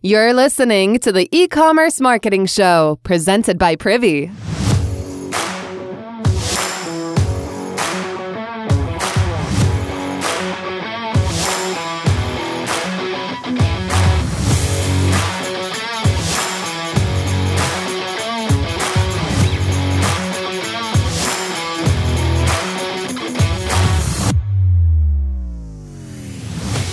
[0.00, 4.30] You're listening to the e commerce marketing show presented by Privy.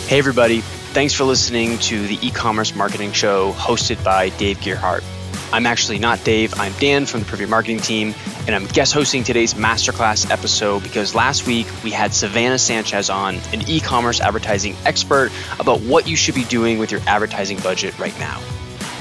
[0.08, 0.64] Hey, everybody.
[0.96, 5.04] Thanks for listening to the e commerce marketing show hosted by Dave Gerhardt.
[5.52, 8.16] I'm actually not Dave, I'm Dan from the Privy Marketing team,
[8.48, 13.35] and I'm guest hosting today's masterclass episode because last week we had Savannah Sanchez on,
[13.52, 17.99] an e commerce advertising expert, about what you should be doing with your advertising budget
[17.99, 18.40] right now.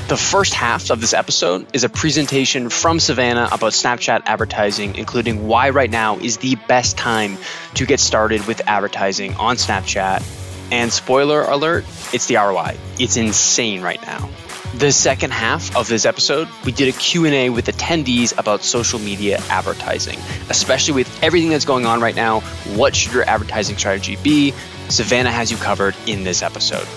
[0.08, 5.46] The first half of this episode is a presentation from Savannah about Snapchat advertising, including
[5.46, 7.38] why right now is the best time
[7.74, 12.76] to get started with advertising on Snapchat and spoiler alert, it's the ROI.
[12.98, 14.28] It's insane right now.
[14.76, 19.40] The second half of this episode, we did a Q&A with attendees about social media
[19.48, 20.18] advertising,
[20.50, 22.40] especially with everything that's going on right now.
[22.74, 24.52] What should your advertising strategy be?
[24.88, 26.88] Savannah has you covered in this episode.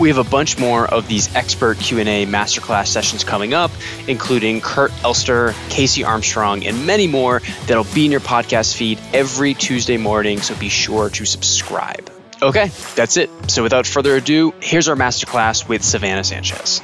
[0.00, 3.70] We have a bunch more of these expert Q&A masterclass sessions coming up,
[4.08, 9.52] including Kurt Elster, Casey Armstrong, and many more that'll be in your podcast feed every
[9.52, 12.15] Tuesday morning, so be sure to subscribe.
[12.42, 13.30] Okay, that's it.
[13.48, 16.82] So without further ado, here's our masterclass with Savannah Sanchez.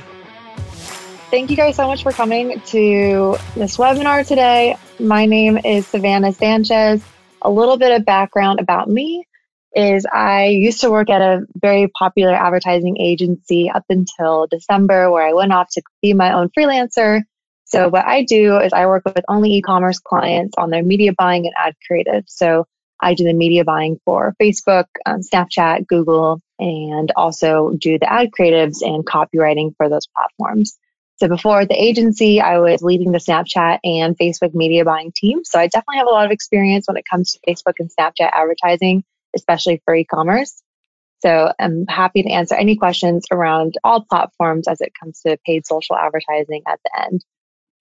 [1.31, 4.77] Thank you guys so much for coming to this webinar today.
[5.01, 7.03] My name is Savannah Sanchez.
[7.41, 9.27] A little bit of background about me
[9.75, 15.27] is I used to work at a very popular advertising agency up until December, where
[15.27, 17.23] I went off to be my own freelancer.
[17.65, 21.15] So, what I do is I work with only e commerce clients on their media
[21.17, 22.25] buying and ad creative.
[22.27, 22.67] So,
[23.03, 28.31] I do the media buying for Facebook, um, Snapchat, Google, and also do the ad
[28.31, 30.79] creatives and copywriting for those platforms.
[31.17, 35.45] So before at the agency, I was leading the Snapchat and Facebook media buying team.
[35.45, 38.31] So I definitely have a lot of experience when it comes to Facebook and Snapchat
[38.33, 39.05] advertising,
[39.37, 40.63] especially for e-commerce.
[41.21, 45.67] So I'm happy to answer any questions around all platforms as it comes to paid
[45.67, 47.25] social advertising at the end.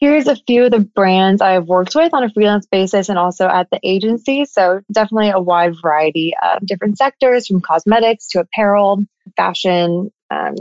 [0.01, 3.47] Here's a few of the brands I've worked with on a freelance basis and also
[3.47, 4.45] at the agency.
[4.45, 9.05] So, definitely a wide variety of different sectors from cosmetics to apparel,
[9.37, 10.55] fashion, um,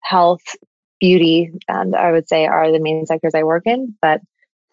[0.00, 0.40] health,
[1.00, 4.22] beauty, and I would say are the main sectors I work in, but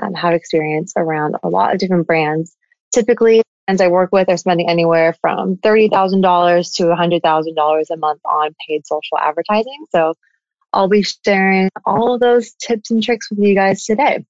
[0.02, 2.56] um, have experience around a lot of different brands.
[2.94, 8.56] Typically, brands I work with are spending anywhere from $30,000 to $100,000 a month on
[8.66, 9.88] paid social advertising.
[9.92, 10.14] So,
[10.76, 14.26] I'll be sharing all those tips and tricks with you guys today.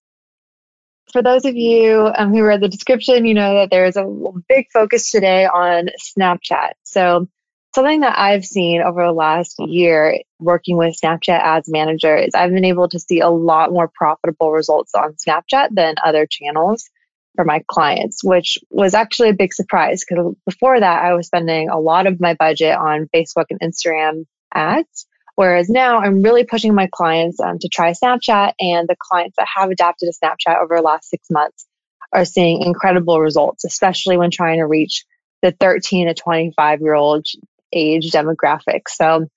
[1.11, 4.05] For those of you um, who read the description, you know that there is a
[4.47, 6.73] big focus today on Snapchat.
[6.83, 7.27] So,
[7.73, 12.51] something that I've seen over the last year working with Snapchat Ads Manager is I've
[12.51, 16.89] been able to see a lot more profitable results on Snapchat than other channels
[17.35, 21.69] for my clients, which was actually a big surprise because before that, I was spending
[21.69, 25.07] a lot of my budget on Facebook and Instagram ads.
[25.35, 29.47] Whereas now I'm really pushing my clients um, to try Snapchat, and the clients that
[29.53, 31.65] have adapted to Snapchat over the last six months
[32.13, 35.03] are seeing incredible results, especially when trying to reach
[35.41, 37.25] the 13 to 25 year old
[37.73, 38.83] age demographic.
[38.87, 39.27] So,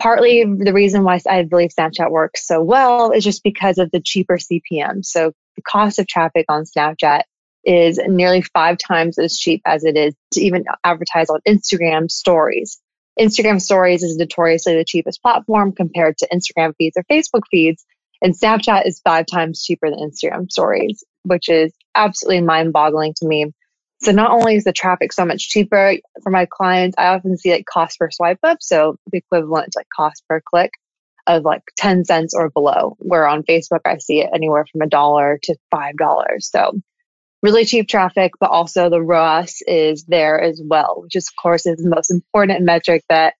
[0.00, 4.00] partly the reason why I believe Snapchat works so well is just because of the
[4.00, 5.04] cheaper CPM.
[5.04, 7.22] So, the cost of traffic on Snapchat
[7.64, 12.80] is nearly five times as cheap as it is to even advertise on Instagram stories.
[13.18, 17.84] Instagram stories is notoriously the cheapest platform compared to Instagram feeds or Facebook feeds.
[18.22, 23.26] And Snapchat is five times cheaper than Instagram stories, which is absolutely mind boggling to
[23.26, 23.52] me.
[24.00, 27.52] So not only is the traffic so much cheaper for my clients, I often see
[27.52, 28.58] like cost per swipe up.
[28.60, 30.72] So the equivalent to like cost per click
[31.26, 34.86] of like 10 cents or below, where on Facebook, I see it anywhere from a
[34.86, 36.42] dollar to $5.
[36.42, 36.80] So
[37.44, 41.66] really cheap traffic, but also the ROAS is there as well, which is, of course
[41.66, 43.34] is the most important metric that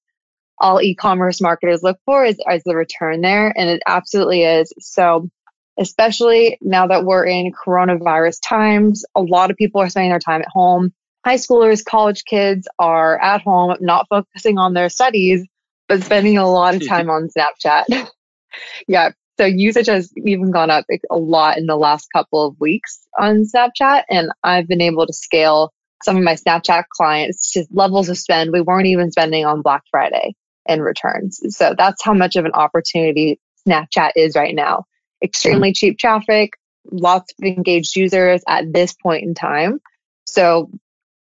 [0.58, 3.52] all e-commerce marketers look for is, is the return there.
[3.56, 4.72] And it absolutely is.
[4.78, 5.30] So
[5.78, 10.42] especially now that we're in coronavirus times, a lot of people are spending their time
[10.42, 10.92] at home.
[11.24, 15.46] High schoolers, college kids are at home, not focusing on their studies,
[15.88, 18.10] but spending a lot of time on Snapchat.
[18.86, 23.00] yeah, so usage has even gone up a lot in the last couple of weeks
[23.18, 24.04] on Snapchat.
[24.08, 25.72] And I've been able to scale
[26.02, 29.82] some of my Snapchat clients to levels of spend we weren't even spending on Black
[29.90, 30.34] Friday
[30.66, 31.40] in returns.
[31.56, 34.84] So that's how much of an opportunity Snapchat is right now.
[35.22, 35.74] Extremely mm-hmm.
[35.74, 36.52] cheap traffic,
[36.90, 39.80] lots of engaged users at this point in time.
[40.26, 40.70] So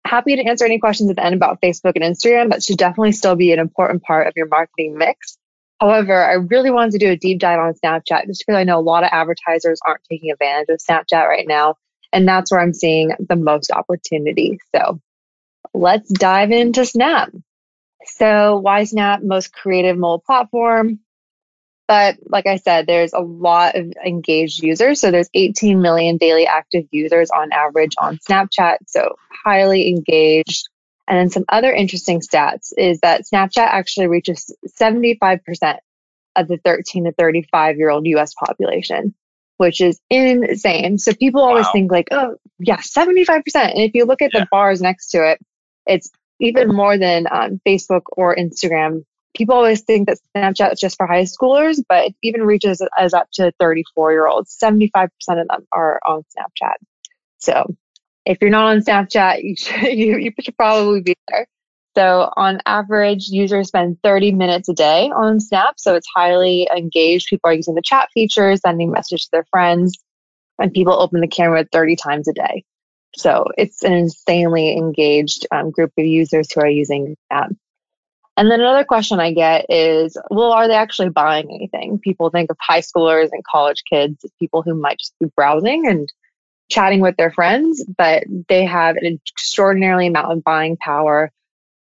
[0.05, 2.50] happy to answer any questions at the end about Facebook and Instagram.
[2.50, 5.38] That should definitely still be an important part of your marketing mix.
[5.81, 8.78] However, I really wanted to do a deep dive on Snapchat just because I know
[8.78, 11.75] a lot of advertisers aren't taking advantage of Snapchat right now.
[12.12, 14.58] And that's where I'm seeing the most opportunity.
[14.75, 15.00] So
[15.75, 17.31] let's dive into Snap.
[18.05, 19.20] So, why Snap?
[19.23, 21.00] Most creative mobile platform.
[21.88, 25.00] But like I said, there's a lot of engaged users.
[25.00, 28.78] So there's 18 million daily active users on average on Snapchat.
[28.88, 29.14] So
[29.44, 30.69] highly engaged.
[31.08, 35.79] And then some other interesting stats is that Snapchat actually reaches 75%
[36.35, 39.14] of the 13 to 35 year old US population,
[39.56, 40.99] which is insane.
[40.99, 41.73] So people always wow.
[41.73, 43.43] think like, oh, yeah, 75%.
[43.55, 44.41] And if you look at yeah.
[44.41, 45.38] the bars next to it,
[45.87, 46.11] it's
[46.41, 49.05] even more than um, Facebook or Instagram
[49.37, 53.14] people always think that Snapchat is just for high schoolers, but it even reaches as
[53.14, 54.56] up to 34 year olds.
[54.61, 56.76] 75% of them are on Snapchat.
[57.38, 57.76] So
[58.26, 61.46] if you're not on Snapchat, you should, you, you should probably be there.
[61.96, 65.76] So on average, users spend 30 minutes a day on Snap.
[65.78, 67.28] So it's highly engaged.
[67.31, 69.96] People are using the chat features, sending messages to their friends,
[70.58, 72.64] and people open the camera 30 times a day.
[73.14, 77.52] So it's an insanely engaged um, group of users who are using Snap.
[78.37, 81.99] And then another question I get is, well, are they actually buying anything?
[81.99, 85.87] People think of high schoolers and college kids as people who might just be browsing
[85.87, 86.12] and
[86.68, 91.30] chatting with their friends, but they have an extraordinarily amount of buying power.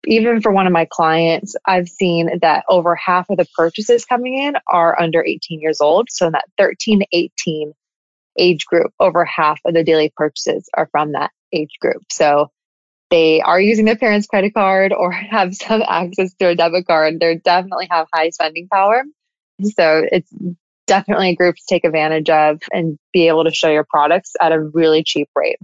[0.07, 4.37] Even for one of my clients, I've seen that over half of the purchases coming
[4.37, 6.09] in are under 18 years old.
[6.11, 7.73] So in that 13 to 18
[8.37, 12.03] age group, over half of the daily purchases are from that age group.
[12.11, 12.51] So
[13.11, 17.21] they are using their parents' credit card or have some access to a debit card,
[17.21, 19.05] they definitely have high spending power.
[19.63, 20.33] So it's
[20.87, 24.53] definitely a group to take advantage of and be able to show your products at
[24.53, 25.59] a really cheap rate.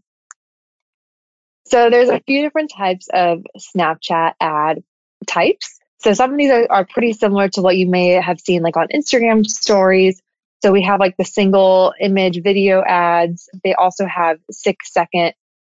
[1.66, 4.82] So there's a few different types of Snapchat ad
[5.26, 5.78] types.
[5.98, 8.76] So some of these are, are pretty similar to what you may have seen like
[8.76, 10.20] on Instagram stories.
[10.62, 13.48] So we have like the single image video ads.
[13.62, 15.34] They also have six second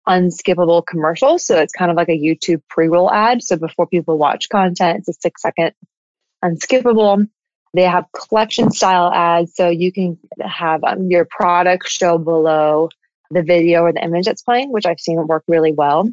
[0.08, 1.38] unskippable commercial.
[1.38, 3.42] So it's kind of like a YouTube pre roll ad.
[3.42, 5.72] So before people watch content, it's a six second
[6.44, 7.28] unskippable.
[7.74, 9.54] They have collection style ads.
[9.54, 12.90] So you can have um, your product show below
[13.30, 16.08] the video or the image that's playing, which I've seen work really well.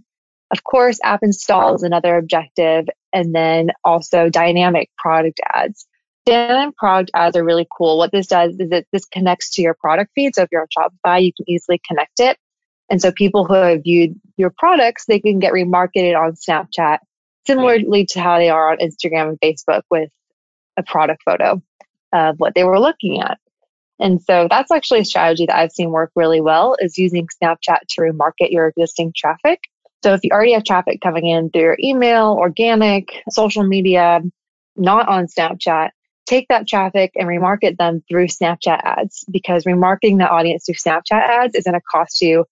[0.51, 2.87] Of course, app install is another objective.
[3.11, 5.85] And then also dynamic product ads.
[6.25, 7.97] Dynamic product ads are really cool.
[7.97, 10.35] What this does is it this connects to your product feed.
[10.35, 12.37] So if you're on Shopify, you can easily connect it
[12.89, 16.99] and so people who have viewed your products, they can get remarketed on Snapchat,
[17.45, 20.09] similarly to how they are on Instagram and Facebook with
[20.79, 21.61] a product photo
[22.13, 23.37] of what they were looking at.
[23.99, 27.79] And so that's actually a strategy that I've seen work really well is using Snapchat
[27.89, 29.59] to remarket your existing traffic.
[30.03, 34.21] So if you already have traffic coming in through your email, organic, social media,
[34.77, 35.89] not on Snapchat,
[36.25, 41.11] take that traffic and remarket them through Snapchat ads because remarketing the audience through Snapchat
[41.11, 42.45] ads is going to cost you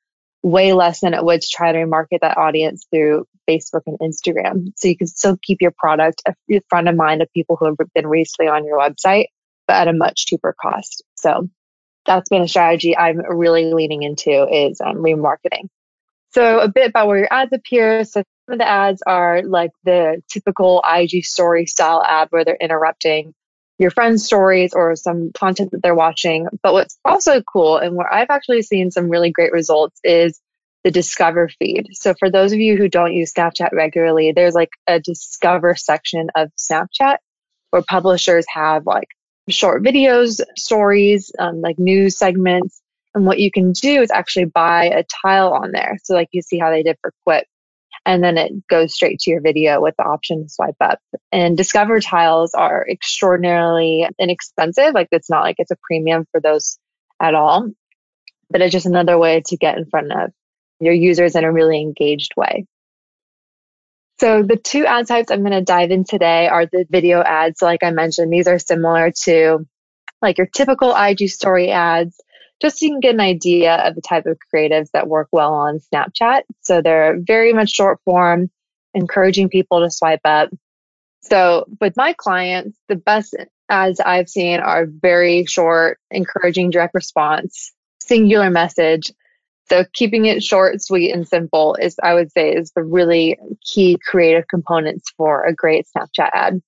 [0.47, 4.71] way less than it would to try to market that audience through Facebook and Instagram.
[4.77, 7.75] So you can still keep your product in front of mind of people who have
[7.93, 9.25] been recently on your website,
[9.67, 11.03] but at a much cheaper cost.
[11.15, 11.49] So
[12.05, 15.67] that's been a strategy I'm really leaning into is um, remarketing.
[16.31, 18.05] So a bit about where your ads appear.
[18.05, 22.55] So some of the ads are like the typical IG story style ad where they're
[22.55, 23.33] interrupting
[23.79, 26.47] your friends' stories or some content that they're watching.
[26.63, 30.39] But what's also cool and where I've actually seen some really great results is
[30.83, 31.87] the Discover feed.
[31.93, 36.29] So for those of you who don't use Snapchat regularly, there's like a Discover section
[36.35, 37.17] of Snapchat
[37.71, 39.09] where publishers have like
[39.49, 42.81] short videos, stories, um, like news segments.
[43.13, 45.97] And what you can do is actually buy a tile on there.
[46.03, 47.45] So like you see how they did for Quip
[48.07, 50.99] and then it goes straight to your video with the option to swipe up.
[51.33, 54.93] And Discover tiles are extraordinarily inexpensive.
[54.93, 56.79] Like it's not like it's a premium for those
[57.21, 57.69] at all,
[58.49, 60.31] but it's just another way to get in front of
[60.79, 62.65] your users in a really engaged way.
[64.21, 67.61] So the two ad types I'm going to dive in today are the video ads.
[67.61, 69.67] Like I mentioned, these are similar to
[70.21, 72.15] like your typical IG story ads
[72.61, 75.53] just so you can get an idea of the type of creatives that work well
[75.53, 76.41] on Snapchat.
[76.61, 78.49] So they're very much short form,
[78.93, 80.49] encouraging people to swipe up.
[81.21, 83.35] So with my clients, the best
[83.69, 89.11] ads I've seen are very short, encouraging direct response, singular message.
[89.69, 93.97] So keeping it short, sweet, and simple is, I would say, is the really key
[94.03, 96.61] creative components for a great Snapchat ad.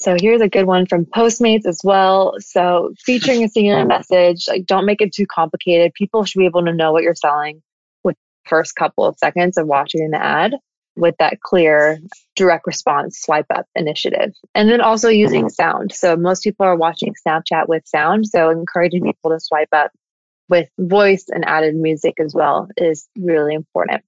[0.00, 2.34] So here's a good one from Postmates as well.
[2.38, 5.92] So featuring a singular message, like don't make it too complicated.
[5.94, 7.62] People should be able to know what you're selling
[8.04, 10.54] with the first couple of seconds of watching the ad.
[10.96, 11.98] with that clear
[12.34, 14.34] direct response swipe up initiative.
[14.54, 15.50] And then also using mm-hmm.
[15.50, 15.92] sound.
[15.92, 18.26] So most people are watching Snapchat with sound.
[18.26, 19.10] So encouraging mm-hmm.
[19.10, 19.92] people to swipe up
[20.48, 24.02] with voice and added music as well is really important.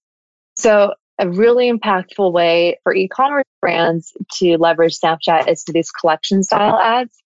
[0.56, 6.42] So a really impactful way for e-commerce brands to leverage Snapchat is to these collection
[6.42, 7.16] style ads,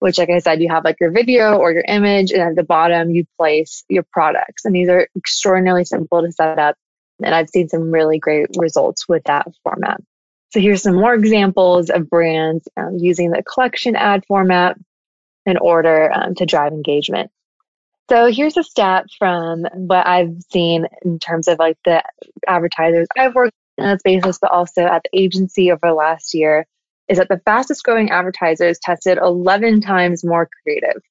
[0.00, 2.64] which like I said, you have like your video or your image and at the
[2.64, 4.64] bottom you place your products.
[4.64, 6.76] And these are extraordinarily simple to set up.
[7.22, 10.00] And I've seen some really great results with that format.
[10.50, 14.76] So here's some more examples of brands um, using the collection ad format
[15.44, 17.30] in order um, to drive engagement.
[18.08, 22.02] So here's a stat from what I've seen in terms of like the
[22.46, 26.66] advertisers I've worked on this basis, but also at the agency over the last year,
[27.08, 31.02] is that the fastest growing advertisers tested 11 times more creative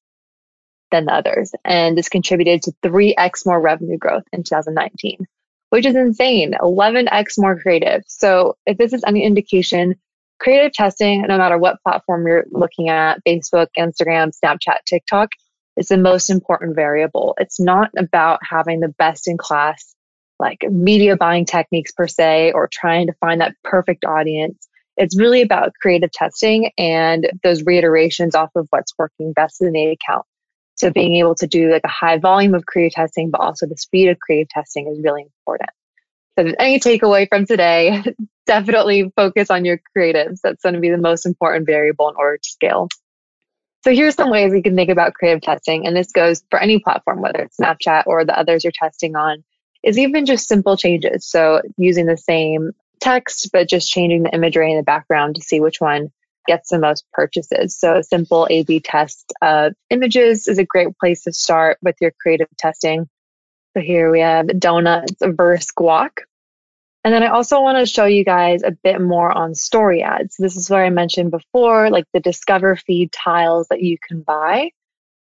[0.91, 1.51] than the others.
[1.65, 5.25] And this contributed to 3x more revenue growth in 2019,
[5.71, 6.53] which is insane.
[6.61, 8.03] 11x more creative.
[8.07, 9.95] So if this is any indication,
[10.39, 15.29] creative testing, no matter what platform you're looking at, Facebook, Instagram, Snapchat, TikTok,
[15.77, 17.35] is the most important variable.
[17.39, 19.95] It's not about having the best in class
[20.39, 24.67] like media buying techniques per se or trying to find that perfect audience.
[24.97, 29.87] It's really about creative testing and those reiterations off of what's working best in the
[29.87, 30.25] account.
[30.75, 33.77] So being able to do like a high volume of creative testing, but also the
[33.77, 35.69] speed of creative testing is really important.
[36.37, 38.03] So any takeaway from today,
[38.45, 40.39] definitely focus on your creatives.
[40.43, 42.89] That's going to be the most important variable in order to scale.
[43.85, 46.79] So here's some ways we can think about creative testing, and this goes for any
[46.79, 49.43] platform, whether it's Snapchat or the others you're testing on,
[49.83, 51.27] is even just simple changes.
[51.27, 55.59] So using the same text, but just changing the imagery in the background to see
[55.59, 56.11] which one
[56.47, 57.77] gets the most purchases.
[57.77, 62.11] So a simple A-B test of images is a great place to start with your
[62.19, 63.07] creative testing.
[63.75, 66.21] So here we have donuts versus guac.
[67.05, 70.37] And then I also want to show you guys a bit more on story ads.
[70.39, 74.71] This is where I mentioned before, like the Discover feed tiles that you can buy.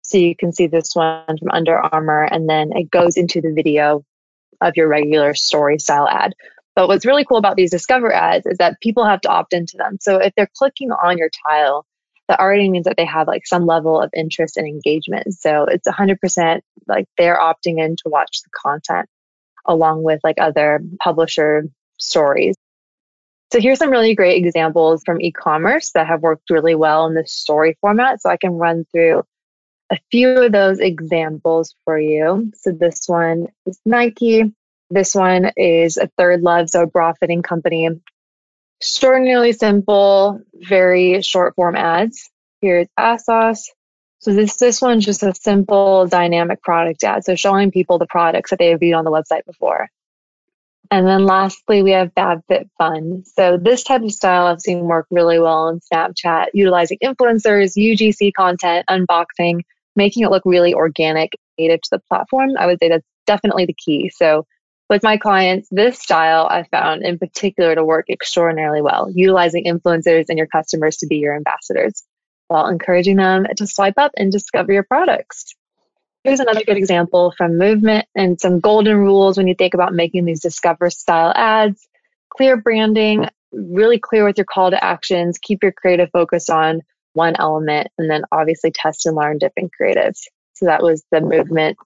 [0.02, 3.54] So you can see this one from Under Armour, and then it goes into the
[3.54, 4.04] video
[4.60, 6.34] of your regular story style ad.
[6.76, 9.78] But what's really cool about these Discover ads is that people have to opt into
[9.78, 9.96] them.
[10.02, 11.86] So if they're clicking on your tile,
[12.28, 15.32] that already means that they have like some level of interest and engagement.
[15.32, 19.08] So it's 100% like they're opting in to watch the content
[19.66, 21.64] along with like other publisher
[21.98, 22.56] stories.
[23.52, 27.32] So here's some really great examples from e-commerce that have worked really well in this
[27.32, 28.22] story format.
[28.22, 29.24] So I can run through
[29.90, 32.52] a few of those examples for you.
[32.54, 34.52] So this one is Nike.
[34.88, 37.88] This one is a ThirdLove, so a bra fitting company.
[38.80, 42.30] Extraordinarily simple, very short form ads.
[42.60, 43.68] Here's ASOS.
[44.20, 47.24] So this this one's just a simple dynamic product ad.
[47.24, 49.88] So showing people the products that they have viewed on the website before.
[50.90, 53.26] And then lastly, we have FabFitFun.
[53.26, 58.32] So this type of style I've seen work really well in Snapchat, utilizing influencers, UGC
[58.34, 59.60] content, unboxing,
[59.96, 62.50] making it look really organic, native to the platform.
[62.58, 64.10] I would say that's definitely the key.
[64.14, 64.46] So
[64.90, 70.26] with my clients, this style I found in particular to work extraordinarily well, utilizing influencers
[70.28, 72.02] and your customers to be your ambassadors
[72.50, 75.54] while encouraging them to swipe up and discover your products.
[76.24, 80.24] Here's another good example from movement and some golden rules when you think about making
[80.24, 81.86] these discover style ads.
[82.28, 86.80] Clear branding, really clear with your call to actions, keep your creative focus on
[87.12, 90.22] one element, and then obviously test and learn different creatives.
[90.54, 91.78] So that was the movement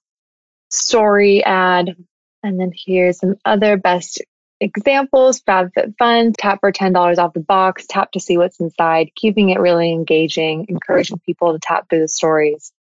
[0.70, 1.94] story ad.
[2.42, 4.22] And then here's some other best
[4.60, 9.60] examples FabFitFun, tap for $10 off the box, tap to see what's inside, keeping it
[9.60, 12.72] really engaging, encouraging people to tap through the stories.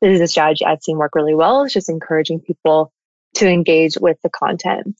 [0.00, 1.62] This is a strategy I've seen work really well.
[1.62, 2.92] It's just encouraging people
[3.36, 4.96] to engage with the content.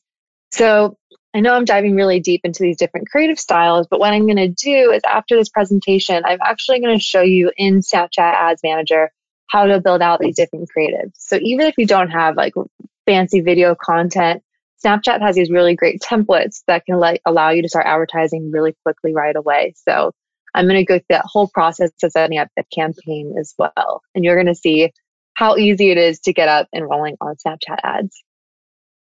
[0.51, 0.97] So
[1.33, 4.37] I know I'm diving really deep into these different creative styles, but what I'm going
[4.37, 8.61] to do is after this presentation, I'm actually going to show you in Snapchat Ads
[8.63, 9.11] Manager
[9.47, 11.11] how to build out these different creatives.
[11.15, 12.53] So even if you don't have like
[13.05, 14.43] fancy video content,
[14.83, 18.75] Snapchat has these really great templates that can like allow you to start advertising really
[18.83, 19.73] quickly right away.
[19.87, 20.11] So
[20.53, 24.01] I'm going to go through that whole process of setting up the campaign as well.
[24.13, 24.91] And you're going to see
[25.33, 28.23] how easy it is to get up and rolling on Snapchat ads.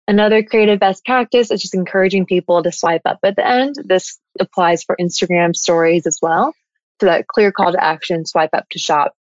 [0.08, 3.76] Another creative best practice is just encouraging people to swipe up at the end.
[3.84, 6.54] This applies for Instagram stories as well.
[7.00, 9.14] So that clear call to action, swipe up to shop,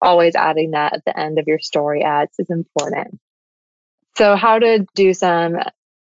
[0.00, 3.18] always adding that at the end of your story ads is important.
[4.16, 5.56] So how to do some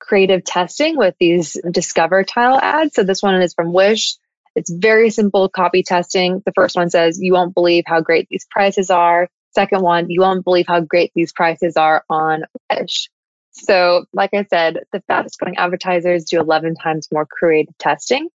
[0.09, 2.95] creative testing with these Discover tile ads.
[2.95, 4.15] So this one is from Wish.
[4.55, 6.41] It's very simple copy testing.
[6.45, 9.29] The first one says, You won't believe how great these prices are.
[9.53, 13.09] Second one, you won't believe how great these prices are on Wish.
[13.51, 18.29] So, like I said, the fastest growing advertisers do 11 times more creative testing.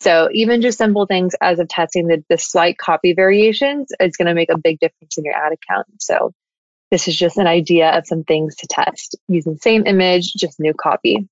[0.00, 4.26] So, even just simple things as of testing the, the slight copy variations is going
[4.26, 5.86] to make a big difference in your ad account.
[6.00, 6.32] So,
[6.92, 10.74] this is just an idea of some things to test using same image, just new
[10.74, 11.26] copy.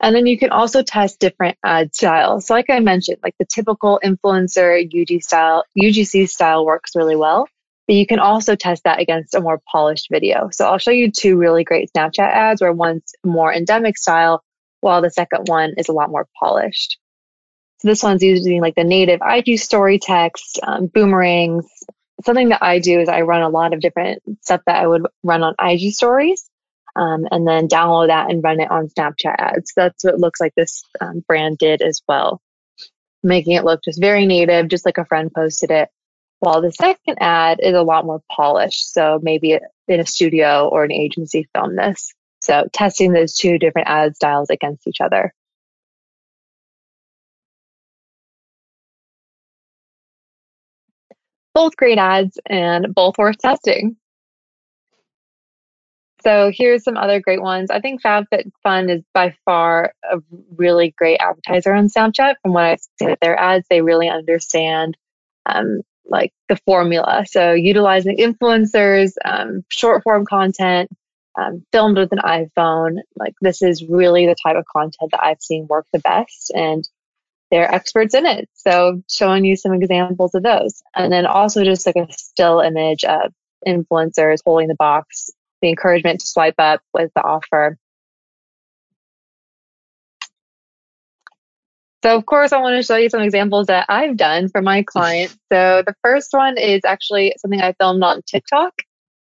[0.00, 2.46] And then you can also test different ad styles.
[2.46, 7.46] So like I mentioned, like the typical influencer UG style, UGC style works really well,
[7.86, 10.48] but you can also test that against a more polished video.
[10.52, 14.42] So I'll show you two really great Snapchat ads where one's more endemic style,
[14.80, 16.98] while the second one is a lot more polished.
[17.80, 21.66] So this one's using like the native IG story text, um, boomerangs.
[22.24, 25.06] Something that I do is I run a lot of different stuff that I would
[25.22, 26.48] run on IG stories
[26.96, 29.72] um, and then download that and run it on Snapchat ads.
[29.76, 32.40] That's what looks like this um, brand did as well,
[33.22, 35.88] making it look just very native, just like a friend posted it.
[36.40, 38.92] While the second ad is a lot more polished.
[38.92, 39.58] So maybe
[39.88, 42.12] in a studio or an agency filmed this.
[42.40, 45.32] So testing those two different ad styles against each other.
[51.58, 53.96] Both great ads and both worth testing.
[56.22, 57.68] So here's some other great ones.
[57.68, 60.18] I think FabFitFun is by far a
[60.56, 62.36] really great advertiser on Snapchat.
[62.42, 64.96] From what I've seen with their ads, they really understand
[65.46, 67.24] um, like the formula.
[67.28, 70.90] So utilizing influencers, um, short form content,
[71.36, 72.98] um, filmed with an iPhone.
[73.16, 76.88] Like this is really the type of content that I've seen work the best, and
[77.50, 78.48] they're experts in it.
[78.54, 83.04] So showing you some examples of those, and then also just like a still image
[83.04, 83.32] of
[83.66, 87.78] influencers holding the box the encouragement to swipe up with the offer.
[92.04, 94.82] So, of course, I want to show you some examples that I've done for my
[94.84, 95.36] clients.
[95.52, 98.72] So, the first one is actually something I filmed on TikTok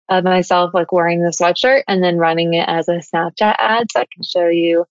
[0.09, 3.87] of myself, like wearing the sweatshirt and then running it as a Snapchat ad.
[3.93, 4.87] So, I can show you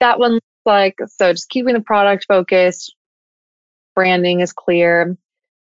[0.00, 0.98] that one like.
[1.08, 2.94] So, just keeping the product focused,
[3.94, 5.16] branding is clear,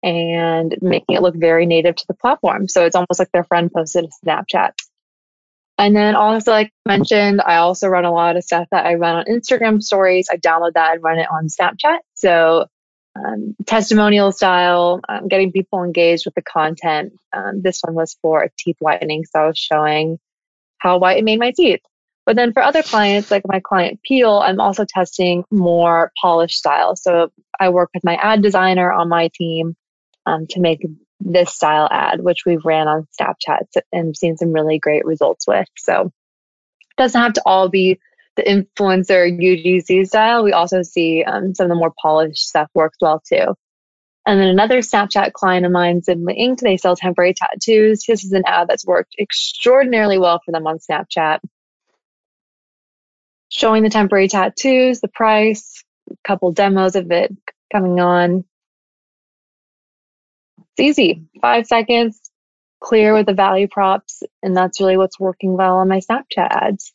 [0.03, 2.69] and making it look very native to the platform.
[2.69, 4.73] So, it's almost like their friend posted a Snapchat.
[5.77, 8.95] And then also, like I mentioned, I also run a lot of stuff that I
[8.95, 10.29] run on Instagram stories.
[10.31, 11.99] I download that and run it on Snapchat.
[12.15, 12.67] So,
[13.17, 17.13] um, testimonial style, um, getting people engaged with the content.
[17.33, 19.25] Um, this one was for a teeth whitening.
[19.25, 20.19] So I was showing
[20.79, 21.81] how white it made my teeth.
[22.27, 26.97] But then for other clients, like my client Peel, I'm also testing more polished style.
[26.97, 29.77] So I work with my ad designer on my team
[30.27, 30.87] um, to make
[31.21, 35.69] this style ad, which we've ran on Snapchat and seen some really great results with.
[35.77, 38.01] So it doesn't have to all be
[38.37, 40.45] the influencer UGC style.
[40.45, 43.55] We also see um, some of the more polished stuff works well too.
[44.27, 48.05] And then another Snapchat client of mine, Zimba Ink, they sell temporary tattoos.
[48.07, 51.41] This is an ad that's worked extraordinarily well for them on Snapchat.
[53.57, 57.33] Showing the temporary tattoos, the price, a couple demos of it
[57.73, 58.45] coming on.
[60.59, 62.21] It's easy, five seconds,
[62.81, 66.93] clear with the value props, and that's really what's working well on my Snapchat ads.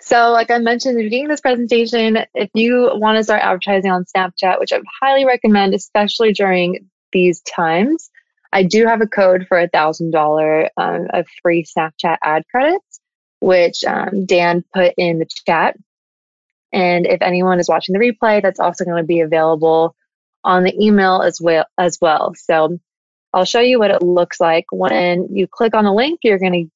[0.00, 3.42] So, like I mentioned at the beginning of this presentation, if you want to start
[3.42, 8.10] advertising on Snapchat, which I would highly recommend, especially during these times,
[8.52, 13.00] I do have a code for a thousand dollar um, of free Snapchat ad credits,
[13.40, 15.76] which um, Dan put in the chat.
[16.72, 19.94] And if anyone is watching the replay, that's also going to be available
[20.44, 22.34] on the email as well as well.
[22.36, 22.78] So
[23.32, 26.20] I'll show you what it looks like when you click on the link.
[26.22, 26.70] You're going to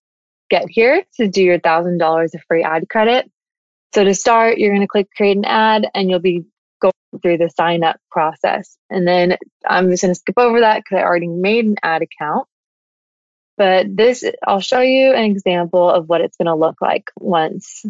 [0.51, 3.31] get here to do your thousand dollars of free ad credit.
[3.95, 6.45] So to start, you're going to click create an ad, and you'll be
[6.81, 6.93] going
[7.23, 8.77] through the sign up process.
[8.89, 12.03] And then I'm just going to skip over that because I already made an ad
[12.03, 12.47] account.
[13.61, 17.85] But this, I'll show you an example of what it's going to look like once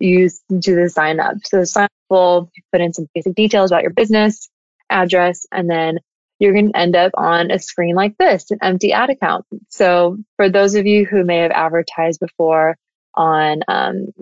[0.00, 1.34] you do the sign up.
[1.44, 4.48] So the sign up will put in some basic details about your business,
[4.88, 5.98] address, and then
[6.38, 9.44] you're going to end up on a screen like this, an empty ad account.
[9.68, 12.78] So for those of you who may have advertised before
[13.12, 14.14] on um,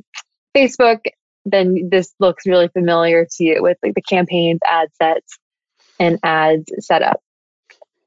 [0.57, 1.05] Facebook,
[1.45, 5.39] then this looks really familiar to you with like the campaigns, ad sets,
[6.01, 7.21] and ads set up.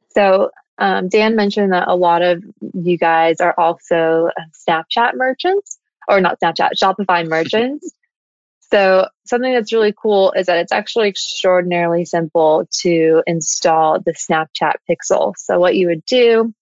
[0.09, 4.29] So um, Dan mentioned that a lot of you guys are also
[4.67, 7.91] Snapchat merchants, or not Snapchat, Shopify merchants.
[8.71, 14.73] So something that's really cool is that it's actually extraordinarily simple to install the Snapchat
[14.89, 15.33] Pixel.
[15.37, 16.53] So what you would do,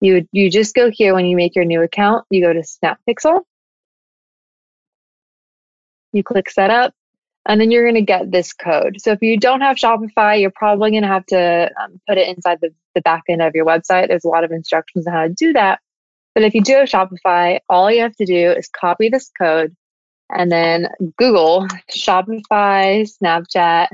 [0.00, 2.62] you would, you just go here when you make your new account, you go to
[2.62, 3.40] Snap Pixel,
[6.12, 6.94] you click setup,
[7.46, 8.96] and then you're going to get this code.
[9.00, 12.28] So if you don't have Shopify, you're probably going to have to um, put it
[12.28, 14.08] inside the, the back end of your website.
[14.08, 15.80] There's a lot of instructions on how to do that.
[16.34, 19.74] But if you do have Shopify, all you have to do is copy this code
[20.30, 23.88] and then Google Shopify Snapchat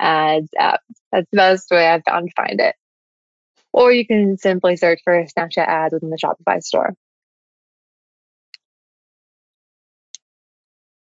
[0.00, 0.80] ads app.
[1.12, 2.74] That's the best way I've found to find it.
[3.72, 6.94] Or you can simply search for Snapchat ads within the Shopify store.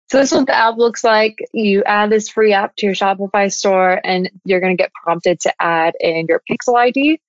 [0.10, 1.40] So this is what the app looks like.
[1.54, 5.42] You add this free app to your Shopify store and you're going to get prompted
[5.42, 7.20] to add in your Pixel ID.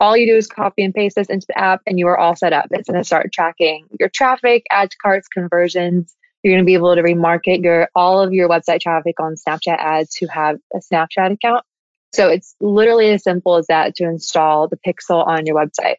[0.00, 2.34] All you do is copy and paste this into the app and you are all
[2.34, 2.66] set up.
[2.72, 6.16] It's going to start tracking your traffic, add to carts, conversions.
[6.42, 9.78] You're going to be able to remarket your all of your website traffic on Snapchat
[9.78, 11.64] ads who have a Snapchat account.
[12.12, 15.96] So it's literally as simple as that to install the Pixel on your website.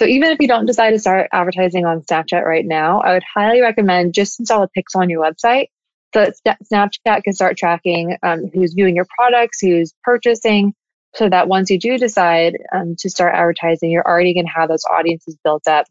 [0.00, 3.22] So even if you don't decide to start advertising on Snapchat right now, I would
[3.22, 5.66] highly recommend just install a pixel on your website
[6.14, 10.72] so that Snapchat can start tracking um, who's viewing your products, who's purchasing,
[11.14, 14.70] so that once you do decide um, to start advertising, you're already going to have
[14.70, 15.84] those audiences built up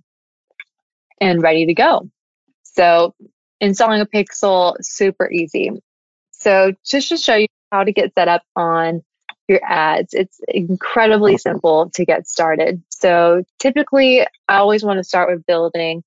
[1.22, 2.10] and ready to go.
[2.64, 3.14] So
[3.62, 5.70] installing a pixel, super easy.
[6.32, 9.04] So just to show you how to get set up on
[9.50, 10.14] your ads.
[10.14, 12.82] It's incredibly simple to get started.
[13.00, 16.04] So typically, I always want to start with building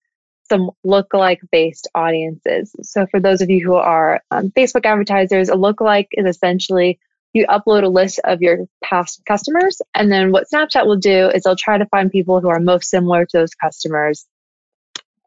[0.49, 2.75] some lookalike based audiences.
[2.83, 6.99] So for those of you who are um, Facebook advertisers, a lookalike is essentially
[7.33, 11.45] you upload a list of your past customers, and then what Snapchat will do is
[11.45, 14.27] they'll try to find people who are most similar to those customers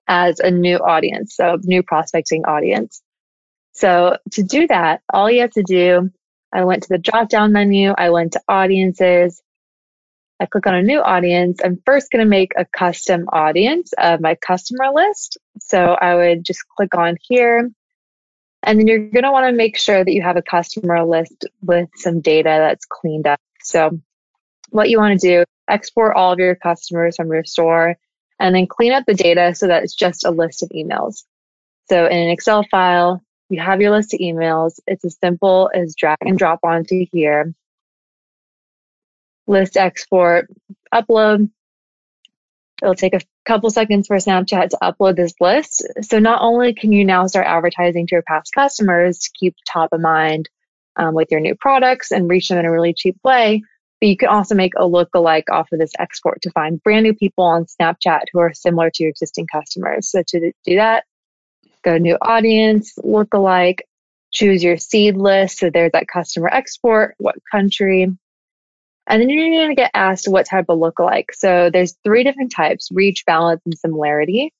[0.07, 3.01] as a new audience, so new prospecting audience.
[3.73, 6.11] So to do that, all you have to do
[6.55, 7.93] I went to the drop down menu.
[7.97, 9.41] I went to audiences.
[10.39, 11.59] I click on a new audience.
[11.63, 15.37] I'm first going to make a custom audience of my customer list.
[15.59, 17.71] So I would just click on here.
[18.63, 21.45] And then you're going to want to make sure that you have a customer list
[21.61, 23.39] with some data that's cleaned up.
[23.61, 23.99] So
[24.71, 27.95] what you want to do, export all of your customers from your store
[28.39, 31.23] and then clean up the data so that it's just a list of emails.
[31.89, 34.79] So in an Excel file, you have your list of emails.
[34.87, 37.53] It's as simple as drag and drop onto here.
[39.47, 40.47] List export,
[40.93, 41.49] upload.
[42.81, 45.85] It'll take a couple seconds for Snapchat to upload this list.
[46.01, 49.93] So not only can you now start advertising to your past customers to keep top
[49.93, 50.49] of mind
[50.95, 53.61] um, with your new products and reach them in a really cheap way,
[54.01, 57.13] but you can also make a look-alike off of this export to find brand new
[57.13, 60.09] people on Snapchat who are similar to your existing customers.
[60.09, 61.05] So to do that,
[61.83, 63.87] go new audience, look alike,
[64.33, 65.59] choose your seed list.
[65.59, 68.07] So there's that customer export, what country.
[69.07, 71.27] And then you're going to get asked what type of lookalike.
[71.33, 74.51] So there's three different types, reach, balance, and similarity.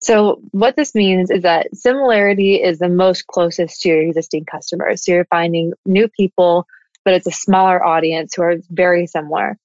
[0.00, 5.04] So what this means is that similarity is the most closest to your existing customers.
[5.04, 6.66] So you're finding new people,
[7.04, 9.56] but it's a smaller audience who are very similar.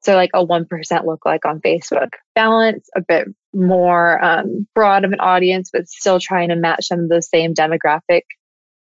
[0.00, 2.10] So like a 1% lookalike on Facebook.
[2.34, 7.00] Balance, a bit more um, broad of an audience, but still trying to match some
[7.00, 8.22] of those same demographic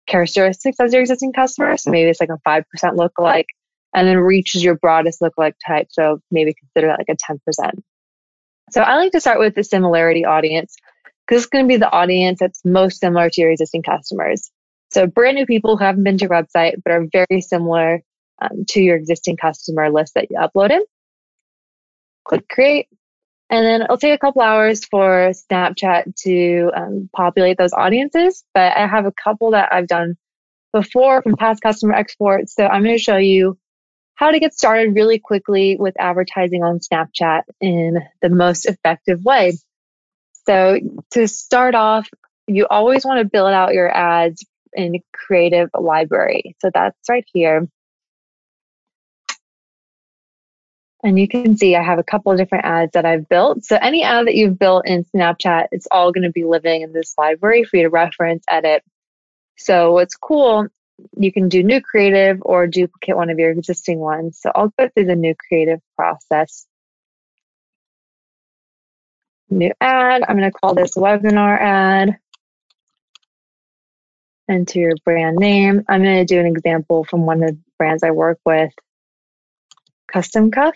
[0.05, 1.83] characteristics as your existing customers.
[1.83, 2.63] So maybe it's like a 5%
[2.95, 3.45] lookalike
[3.93, 5.87] and then reaches your broadest lookalike type.
[5.91, 7.71] So maybe consider that like a 10%.
[8.71, 10.75] So I like to start with the similarity audience
[11.27, 14.51] because it's going to be the audience that's most similar to your existing customers.
[14.91, 18.01] So brand new people who haven't been to your website but are very similar
[18.41, 20.81] um, to your existing customer list that you uploaded
[22.29, 22.87] click create.
[23.49, 28.43] And then it'll take a couple hours for Snapchat to um, populate those audiences.
[28.53, 30.15] But I have a couple that I've done
[30.71, 32.53] before from past customer exports.
[32.53, 33.57] So I'm going to show you
[34.19, 39.53] how to get started really quickly with advertising on Snapchat in the most effective way.
[40.45, 40.77] So
[41.11, 42.09] to start off,
[42.45, 46.57] you always want to build out your ads in Creative Library.
[46.59, 47.69] So that's right here.
[51.01, 53.63] And you can see I have a couple of different ads that I've built.
[53.63, 56.91] So any ad that you've built in Snapchat, it's all going to be living in
[56.91, 58.83] this library for you to reference, edit.
[59.55, 60.67] So what's cool,
[61.17, 64.39] you can do new creative or duplicate one of your existing ones.
[64.41, 66.65] So I'll go through the new creative process.
[69.49, 72.17] New ad, I'm going to call this webinar ad.
[74.49, 75.83] Enter your brand name.
[75.87, 78.71] I'm going to do an example from one of the brands I work with
[80.11, 80.75] custom cuff.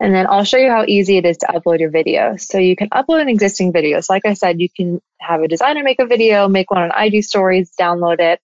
[0.00, 2.36] And then I'll show you how easy it is to upload your video.
[2.36, 4.00] So you can upload an existing video.
[4.00, 7.04] So like I said, you can have a designer make a video, make one on
[7.04, 8.40] IG stories, download it,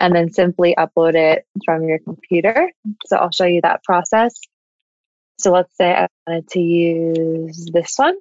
[0.00, 2.72] and then simply upload it from your computer.
[3.06, 4.34] So I'll show you that process.
[5.38, 8.16] So let's say I wanted to use this one.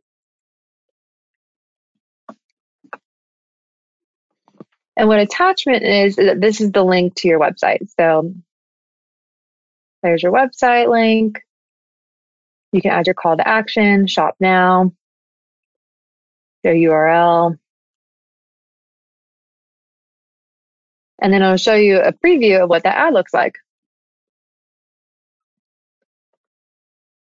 [4.98, 7.90] And what attachment is, this is the link to your website.
[8.00, 8.34] So
[10.04, 11.42] there's your website link.
[12.74, 14.92] You can add your call to action, shop now.
[16.64, 17.58] their URL.
[21.22, 23.56] And then I'll show you a preview of what that ad looks like.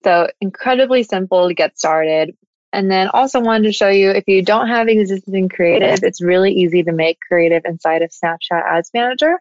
[0.05, 2.37] So incredibly simple to get started.
[2.73, 6.53] And then also wanted to show you if you don't have existing creative, it's really
[6.53, 9.41] easy to make creative inside of Snapchat Ads Manager.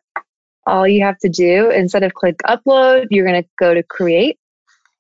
[0.66, 4.40] All you have to do, instead of click upload, you're going to go to create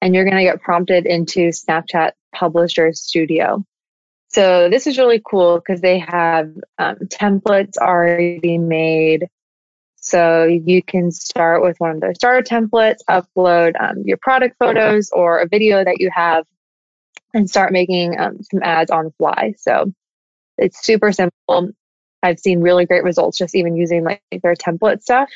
[0.01, 3.65] and you're going to get prompted into Snapchat Publisher Studio.
[4.27, 9.29] So this is really cool because they have um, templates already made.
[10.05, 15.09] So you can start with one of their starter templates, upload um, your product photos
[15.11, 16.45] or a video that you have,
[17.33, 19.55] and start making um, some ads on the fly.
[19.57, 19.91] So
[20.59, 21.71] it's super simple.
[22.21, 25.31] I've seen really great results just even using like their template stuff.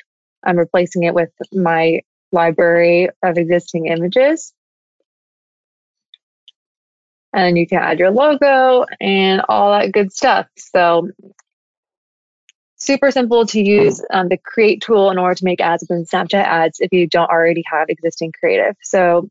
[0.46, 2.02] I'm replacing it with my
[2.32, 4.54] library of existing images.
[7.34, 10.46] And you can add your logo and all that good stuff.
[10.58, 11.10] So
[12.80, 16.44] super simple to use um, the create tool in order to make ads within Snapchat
[16.44, 18.76] ads if you don't already have existing creative.
[18.82, 19.30] So,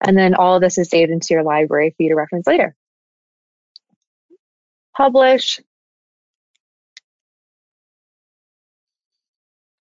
[0.00, 2.74] and then all of this is saved into your library for you to reference later.
[4.96, 5.60] Publish.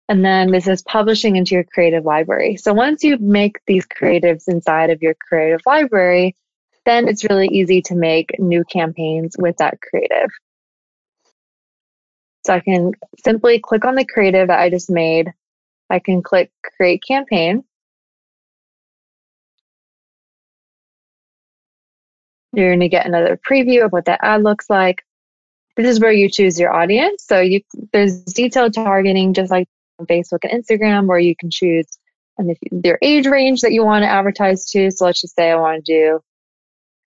[0.08, 2.58] And then this is publishing into your creative library.
[2.58, 6.36] So once you make these creatives inside of your creative library,
[6.86, 10.30] then it's really easy to make new campaigns with that creative.
[12.45, 12.91] So I can
[13.23, 15.34] simply click on the creative that I just made.
[15.89, 17.63] I can click create campaign.
[22.53, 25.03] You're going to get another preview of what that ad looks like.
[25.75, 27.25] This is where you choose your audience.
[27.27, 29.67] So you there's detailed targeting just like
[29.99, 31.88] on Facebook and Instagram where you can choose
[32.38, 34.91] and if their age range that you want to advertise to.
[34.91, 36.19] So let's just say I want to do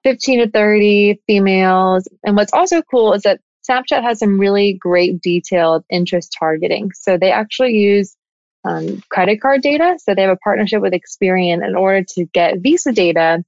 [0.04, 2.08] 15 to 30 females.
[2.24, 6.92] And what's also cool is that Snapchat has some really great detailed interest targeting.
[6.94, 8.16] So they actually use
[8.64, 9.98] um, credit card data.
[10.00, 13.44] So they have a partnership with Experian in order to get Visa data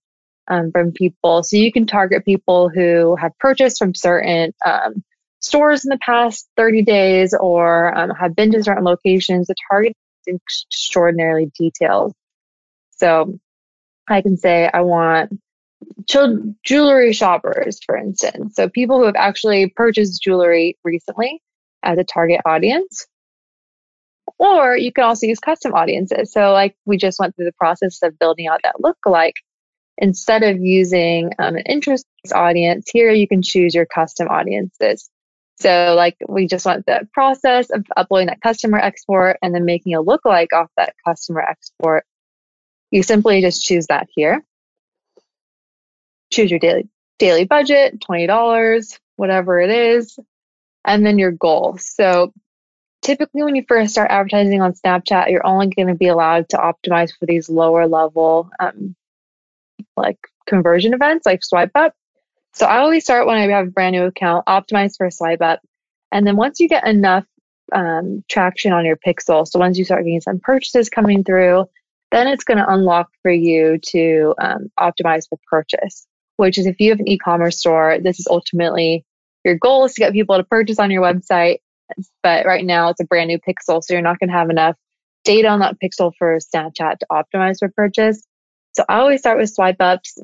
[0.48, 1.44] um, from people.
[1.44, 5.04] So you can target people who have purchased from certain um,
[5.40, 9.48] stores in the past 30 days or um, have been to certain locations.
[9.48, 9.94] The target
[10.28, 12.14] is extraordinarily detailed.
[12.92, 13.40] So
[14.08, 15.40] I can say I want
[16.64, 18.56] jewelry shoppers, for instance.
[18.56, 21.42] So people who have actually purchased jewelry recently
[21.84, 23.08] as a target audience.
[24.38, 26.32] Or you can also use custom audiences.
[26.32, 29.34] So, like we just went through the process of building out that lookalike.
[29.98, 35.10] Instead of using um, an interest audience, here you can choose your custom audiences.
[35.60, 39.94] So, like we just went the process of uploading that customer export and then making
[39.94, 42.06] a lookalike off that customer export.
[42.92, 44.46] You simply just choose that here
[46.40, 50.18] choose your daily daily budget, $20, whatever it is,
[50.86, 51.78] and then your goal.
[51.78, 52.34] So
[53.02, 56.58] typically when you first start advertising on Snapchat, you're only going to be allowed to
[56.58, 58.96] optimize for these lower level um,
[59.98, 61.94] like conversion events like swipe up.
[62.54, 65.60] So I always start when I have a brand new account, optimize for swipe up.
[66.12, 67.26] And then once you get enough
[67.74, 71.66] um, traction on your pixel, so once you start getting some purchases coming through,
[72.12, 76.08] then it's going to unlock for you to um, optimize for purchase
[76.40, 79.06] which is if you have an e-commerce store, this is ultimately
[79.44, 81.58] your goal is to get people to purchase on your website.
[82.24, 84.76] But right now it's a brand new pixel, so you're not going to have enough
[85.24, 88.26] data on that pixel for Snapchat to optimize for purchase.
[88.74, 90.18] So I always start with swipe ups.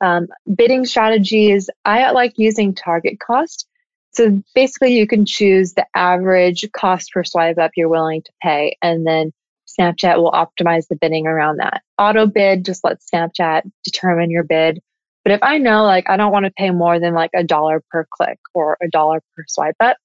[0.00, 3.68] Um, bidding strategies, I like using target cost.
[4.12, 8.76] So basically, you can choose the average cost per swipe up you're willing to pay,
[8.82, 9.32] and then
[9.78, 11.82] Snapchat will optimize the bidding around that.
[11.98, 14.80] Auto bid just lets Snapchat determine your bid
[15.26, 17.82] but if I know like I don't want to pay more than like a dollar
[17.90, 19.96] per click or a dollar per swipe up,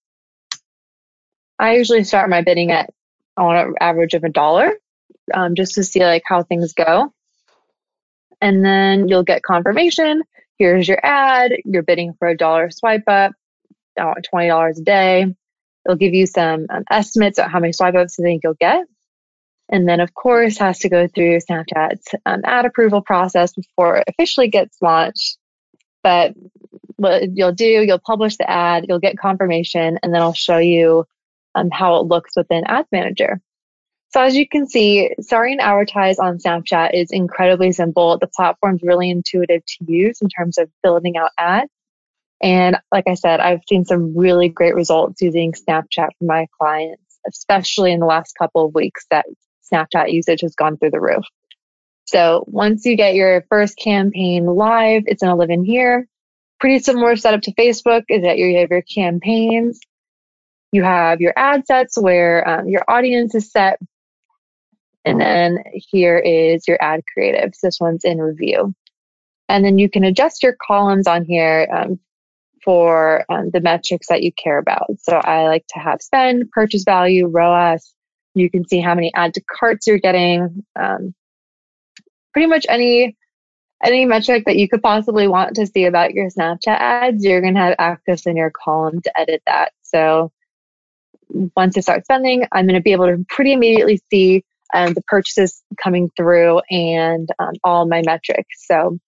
[1.59, 2.89] I usually start my bidding at
[3.37, 4.73] on an average of a dollar
[5.31, 7.13] um, just to see like how things go.
[8.41, 10.23] And then you'll get confirmation.
[10.57, 11.51] Here's your ad.
[11.65, 13.33] You're bidding for a dollar swipe up,
[13.99, 15.35] $20 a day.
[15.85, 18.87] It'll give you some um, estimates of how many swipe ups you think you'll get.
[19.71, 24.03] And then, of course, has to go through Snapchat's um, ad approval process before it
[24.07, 25.37] officially gets launched.
[26.03, 26.33] But
[26.97, 31.05] what you'll do, you'll publish the ad, you'll get confirmation, and then I'll show you
[31.55, 33.41] um, how it looks within Ads Manager.
[34.13, 38.17] So as you can see, starting to advertise on Snapchat is incredibly simple.
[38.17, 41.71] The platform's really intuitive to use in terms of building out ads.
[42.43, 47.19] And like I said, I've seen some really great results using Snapchat for my clients,
[47.25, 49.25] especially in the last couple of weeks that
[49.71, 51.25] Snapchat usage has gone through the roof.
[52.05, 56.07] So once you get your first campaign live, it's going to live in here.
[56.59, 59.79] pretty similar setup to Facebook is that you have your campaigns,
[60.71, 63.79] you have your ad sets where um, your audience is set,
[65.03, 67.59] and then here is your ad creatives.
[67.61, 68.75] This one's in review.
[69.49, 71.99] And then you can adjust your columns on here um,
[72.63, 74.87] for um, the metrics that you care about.
[74.99, 77.93] So I like to have spend, purchase value, ROAS.
[78.33, 80.63] You can see how many add to carts you're getting.
[80.79, 81.13] Um,
[82.33, 83.17] pretty much any
[83.83, 87.55] any metric that you could possibly want to see about your Snapchat ads, you're going
[87.55, 89.71] to have access in your column to edit that.
[89.81, 90.31] So
[91.55, 95.01] once I start spending, I'm going to be able to pretty immediately see um, the
[95.01, 98.67] purchases coming through and um, all my metrics.
[98.67, 98.99] So,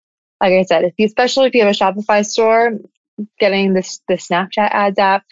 [0.41, 2.79] like I said, if you, especially if you have a Shopify store,
[3.39, 5.25] getting this the Snapchat ads app,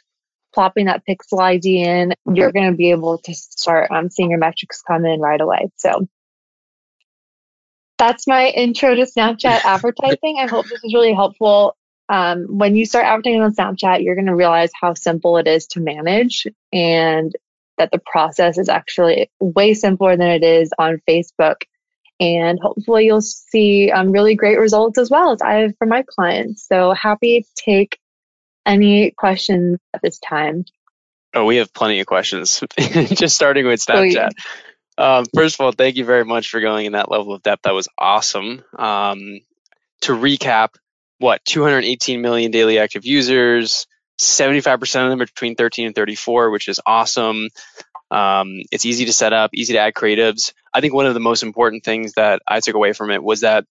[0.52, 4.38] plopping that pixel ID in, you're going to be able to start um, seeing your
[4.38, 5.70] metrics come in right away.
[5.76, 6.08] So
[7.98, 10.38] that's my intro to Snapchat advertising.
[10.40, 11.76] I hope this is really helpful.
[12.08, 15.66] Um, when you start advertising on Snapchat, you're going to realize how simple it is
[15.68, 17.32] to manage and
[17.78, 21.62] that the process is actually way simpler than it is on Facebook.
[22.18, 26.02] And hopefully, you'll see um, really great results as well as I have for my
[26.02, 26.66] clients.
[26.66, 27.98] So happy to take
[28.66, 30.64] any questions at this time.
[31.34, 32.62] Oh, we have plenty of questions.
[32.78, 34.30] Just starting with Snapchat.
[34.98, 37.62] Um, first of all, thank you very much for going in that level of depth.
[37.62, 38.62] That was awesome.
[38.76, 39.40] Um,
[40.02, 40.70] to recap,
[41.18, 43.86] what 218 million daily active users,
[44.20, 47.48] 75% of them are between 13 and 34, which is awesome.
[48.10, 50.52] Um, it's easy to set up, easy to add creatives.
[50.74, 53.40] I think one of the most important things that I took away from it was
[53.40, 53.64] that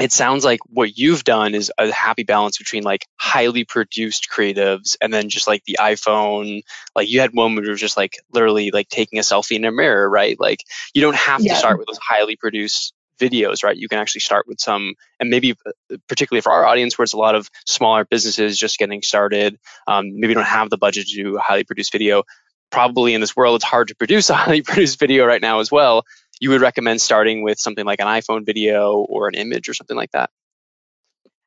[0.00, 4.96] it sounds like what you've done is a happy balance between like highly produced creatives
[5.00, 6.62] and then just like the iPhone.
[6.96, 9.64] Like you had one where it was just like literally like taking a selfie in
[9.64, 10.38] a mirror, right?
[10.38, 11.52] Like you don't have yeah.
[11.52, 13.76] to start with those highly produced videos, right?
[13.76, 17.12] You can actually start with some, and maybe uh, particularly for our audience where it's
[17.12, 21.22] a lot of smaller businesses just getting started, um, maybe don't have the budget to
[21.22, 22.24] do a highly produced video.
[22.70, 25.70] Probably in this world, it's hard to produce a highly produced video right now as
[25.70, 26.04] well
[26.44, 29.96] you would recommend starting with something like an iPhone video or an image or something
[29.96, 30.28] like that?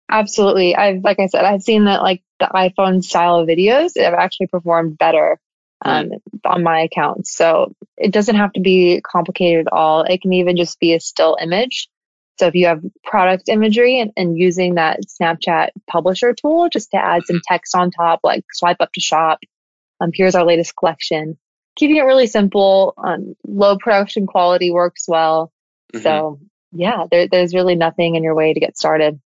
[0.10, 0.76] Absolutely.
[0.76, 4.98] I've, like I said, I've seen that like the iPhone style videos have actually performed
[4.98, 5.40] better
[5.86, 6.20] um, mm.
[6.46, 7.28] on my account.
[7.28, 10.02] So it doesn't have to be complicated at all.
[10.02, 11.90] It can even just be a still image.
[12.40, 16.98] So if you have product imagery and, and using that Snapchat publisher tool just to
[16.98, 19.42] add some text on top, like swipe up to shop,
[20.02, 21.38] um, here's our latest collection
[21.78, 22.94] keeping it really simple.
[22.98, 25.54] Um, low production quality works well.
[25.94, 26.04] Mm-hmm.
[26.04, 26.40] So
[26.74, 29.22] yeah, there, there's really nothing in your way to get started.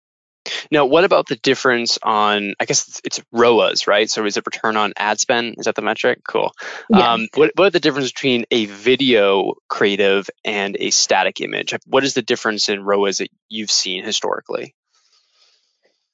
[0.70, 2.54] Now, what about the difference on?
[2.58, 4.08] I guess it's, it's ROAS, right?
[4.08, 5.56] So is it return on ad spend?
[5.58, 6.20] Is that the metric?
[6.26, 6.52] Cool.
[6.88, 7.02] Yes.
[7.02, 11.74] Um, what what are the difference between a video creative and a static image?
[11.86, 14.74] What is the difference in ROAS that you've seen historically?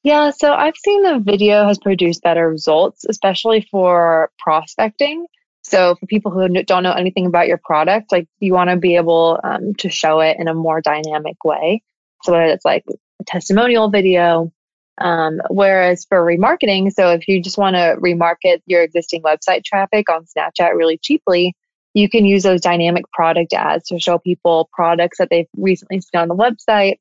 [0.03, 5.27] Yeah, so I've seen the video has produced better results, especially for prospecting.
[5.69, 8.95] So for people who don't know anything about your product, like you want to be
[8.95, 11.83] able um, to show it in a more dynamic way.
[12.23, 12.85] So whether it's like
[13.21, 14.53] a testimonial video,
[14.99, 20.09] um, whereas for remarketing, so if you just want to remarket your existing website traffic
[20.09, 21.57] on Snapchat really cheaply,
[21.95, 26.21] you can use those dynamic product ads to show people products that they've recently seen
[26.21, 26.99] on the website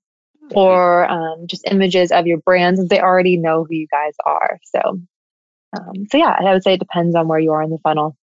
[0.56, 4.58] or um, just images of your brands that they already know who you guys are.
[4.64, 4.80] So,
[5.78, 8.18] um, so yeah, I would say it depends on where you are in the funnel.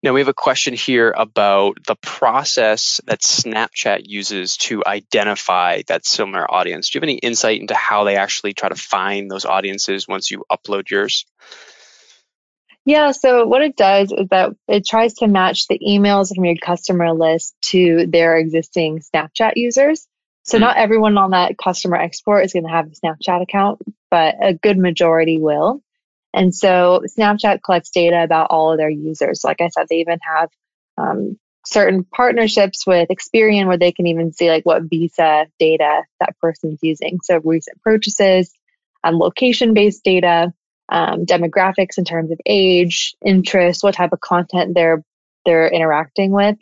[0.00, 6.06] Now, we have a question here about the process that Snapchat uses to identify that
[6.06, 6.90] similar audience.
[6.90, 10.30] Do you have any insight into how they actually try to find those audiences once
[10.30, 11.26] you upload yours?
[12.84, 16.56] Yeah, so what it does is that it tries to match the emails from your
[16.56, 20.06] customer list to their existing Snapchat users.
[20.44, 20.64] So, mm-hmm.
[20.64, 23.82] not everyone on that customer export is going to have a Snapchat account,
[24.12, 25.82] but a good majority will.
[26.38, 29.42] And so Snapchat collects data about all of their users.
[29.42, 30.48] Like I said, they even have
[30.96, 36.38] um, certain partnerships with Experian where they can even see like what visa data that
[36.40, 37.18] person's using.
[37.24, 38.52] So recent purchases,
[39.02, 40.52] um, location based data,
[40.88, 45.02] um, demographics in terms of age, interest, what type of content they're
[45.44, 46.56] they're interacting with.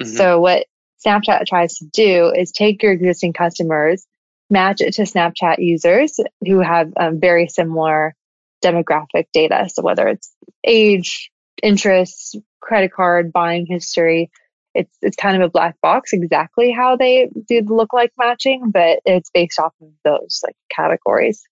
[0.00, 0.16] Mm-hmm.
[0.16, 0.64] So what
[1.04, 4.06] Snapchat tries to do is take your existing customers,
[4.48, 8.14] match it to Snapchat users who have um, very similar
[8.64, 9.68] demographic data.
[9.68, 10.32] So whether it's
[10.64, 11.30] age,
[11.62, 14.30] interests, credit card, buying history,
[14.74, 18.70] it's it's kind of a black box exactly how they do the look like matching,
[18.70, 21.42] but it's based off of those like categories.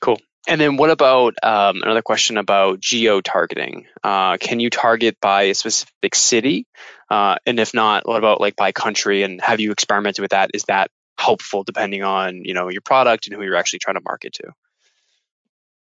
[0.00, 0.18] Cool.
[0.48, 3.86] And then what about um, another question about geo targeting?
[4.02, 6.66] Uh, can you target by a specific city?
[7.10, 9.24] Uh, and if not, what about like by country?
[9.24, 10.50] And have you experimented with that?
[10.54, 14.02] Is that helpful depending on you know your product and who you're actually trying to
[14.04, 14.52] market to?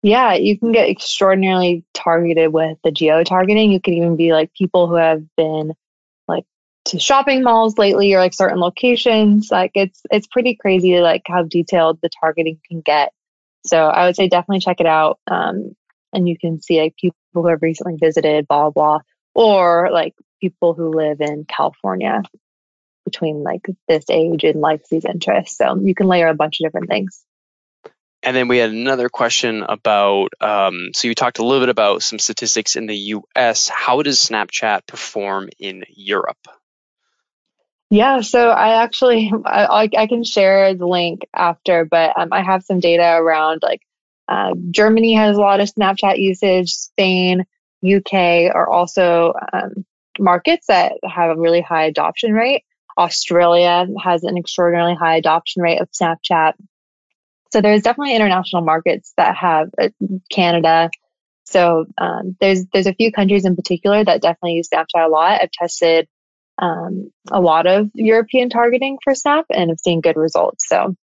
[0.02, 3.70] Yeah, you can get extraordinarily targeted with the geo targeting.
[3.70, 5.74] You can even be like people who have been
[6.26, 6.44] like
[6.86, 9.50] to shopping malls lately or like certain locations.
[9.50, 13.12] Like it's it's pretty crazy like how detailed the targeting can get.
[13.64, 15.20] So I would say definitely check it out.
[15.30, 15.76] Um,
[16.12, 18.98] and you can see like people who have recently visited, blah blah,
[19.36, 22.22] or like people who live in California
[23.04, 25.58] between like this age and like these interests.
[25.58, 27.22] So you can layer a bunch of different things.
[28.22, 32.02] And then we had another question about um, so you talked a little bit about
[32.02, 33.68] some statistics in the US.
[33.68, 36.46] How does Snapchat perform in Europe?
[37.90, 42.62] Yeah, so I actually I, I can share the link after, but um, I have
[42.62, 43.82] some data around like
[44.28, 46.70] uh, Germany has a lot of Snapchat usage.
[46.70, 47.44] Spain,
[47.84, 49.84] UK are also um,
[50.18, 52.64] markets that have a really high adoption rate.
[52.96, 56.54] Australia has an extraordinarily high adoption rate of Snapchat.
[57.52, 59.90] So there's definitely international markets that have uh,
[60.30, 60.90] Canada.
[61.44, 65.40] So um, there's there's a few countries in particular that definitely use Snapchat a lot.
[65.42, 66.08] I've tested
[66.58, 70.66] um, a lot of European targeting for Snap and have seen good results.
[70.66, 70.96] So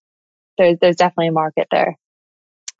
[0.58, 1.98] there's there's definitely a market there.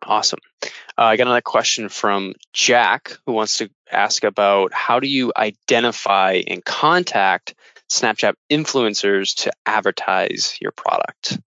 [0.02, 0.40] Awesome.
[0.64, 5.34] Uh, I got another question from Jack who wants to ask about how do you
[5.36, 7.54] identify and contact
[7.92, 11.40] Snapchat influencers to advertise your product?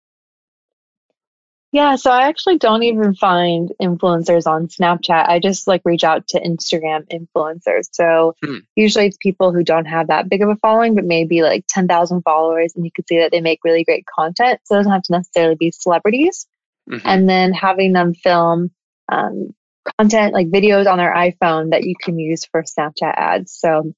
[1.74, 5.30] Yeah, so I actually don't even find influencers on Snapchat.
[5.30, 7.88] I just like reach out to Instagram influencers.
[7.94, 8.58] So hmm.
[8.76, 12.24] usually it's people who don't have that big of a following, but maybe like 10,000
[12.24, 14.60] followers, and you can see that they make really great content.
[14.66, 16.46] So it doesn't have to necessarily be celebrities.
[16.90, 17.08] Mm-hmm.
[17.08, 18.72] And then having them film
[19.10, 19.56] um,
[19.98, 23.54] content like videos on their iPhone that you can use for Snapchat ads.
[23.54, 23.94] So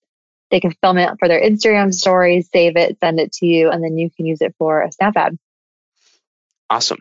[0.51, 3.83] they can film it for their Instagram stories, save it, send it to you, and
[3.83, 5.39] then you can use it for a Snap ad.
[6.69, 6.99] Awesome.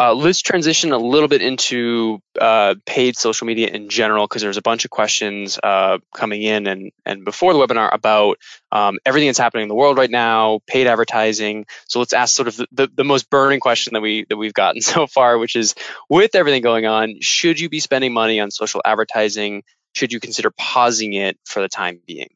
[0.00, 4.56] Uh, let's transition a little bit into uh, paid social media in general because there's
[4.56, 8.38] a bunch of questions uh, coming in and, and before the webinar about
[8.70, 11.66] um, everything that's happening in the world right now, paid advertising.
[11.88, 14.54] So let's ask sort of the, the, the most burning question that we that we've
[14.54, 15.74] gotten so far, which is
[16.08, 19.64] with everything going on, should you be spending money on social advertising?
[19.94, 22.28] Should you consider pausing it for the time being?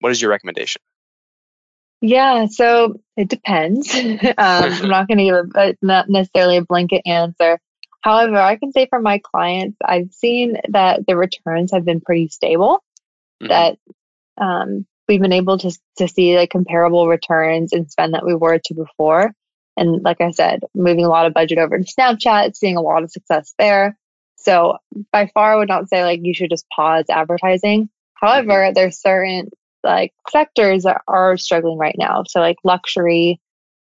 [0.00, 0.80] What is your recommendation?
[2.02, 3.94] Yeah, so it depends.
[3.94, 7.60] um, I'm not going to give a, not necessarily a blanket answer.
[8.00, 12.28] However, I can say for my clients, I've seen that the returns have been pretty
[12.28, 12.82] stable.
[13.40, 13.48] Mm-hmm.
[13.48, 13.78] That
[14.36, 18.58] um, we've been able to to see like comparable returns and spend that we were
[18.58, 19.32] to before.
[19.76, 23.04] And like I said, moving a lot of budget over to Snapchat, seeing a lot
[23.04, 23.96] of success there.
[24.36, 24.78] So
[25.12, 27.88] by far, I would not say like you should just pause advertising.
[28.14, 28.74] However, mm-hmm.
[28.74, 29.50] there's certain
[29.82, 32.24] like sectors that are struggling right now.
[32.26, 33.40] So like luxury,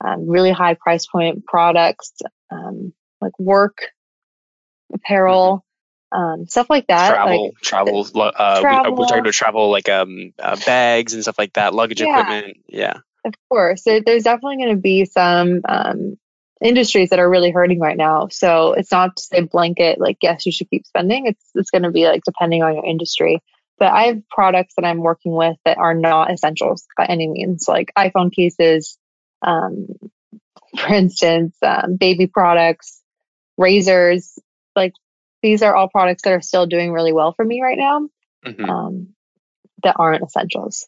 [0.04, 2.12] um, really high price point products,
[2.50, 3.78] um, like work
[4.92, 5.64] apparel,
[6.12, 7.10] um, stuff like that.
[7.10, 8.94] Travel, like, travel, uh, travel.
[8.94, 12.20] We, are talking about travel, like um, uh, bags and stuff like that, luggage yeah,
[12.20, 12.58] equipment.
[12.68, 13.82] Yeah, of course.
[13.84, 16.16] there's definitely going to be some um,
[16.60, 18.28] industries that are really hurting right now.
[18.28, 21.26] So it's not to say blanket like yes, you should keep spending.
[21.26, 23.42] It's it's going to be like depending on your industry.
[23.78, 27.66] But I have products that I'm working with that are not essentials by any means,
[27.68, 28.98] like iPhone cases,
[29.42, 29.86] um,
[30.78, 33.02] for instance, um, baby products,
[33.56, 34.38] razors.
[34.76, 34.92] Like
[35.42, 38.08] these are all products that are still doing really well for me right now
[38.44, 38.68] mm-hmm.
[38.68, 39.08] um,
[39.82, 40.86] that aren't essentials.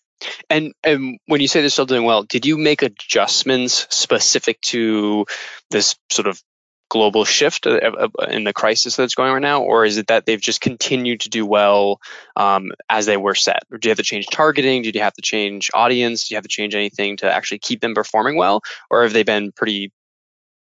[0.49, 5.26] And and when you say they're still doing well, did you make adjustments specific to
[5.70, 6.43] this sort of
[6.89, 10.61] global shift in the crisis that's going right now, or is it that they've just
[10.61, 12.01] continued to do well
[12.37, 13.62] um, as they were set?
[13.70, 14.82] Or do you have to change targeting?
[14.82, 16.28] Did you have to change audience?
[16.28, 19.24] Do you have to change anything to actually keep them performing well, or have they
[19.24, 19.93] been pretty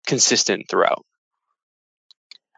[0.08, 1.06] consistent throughout?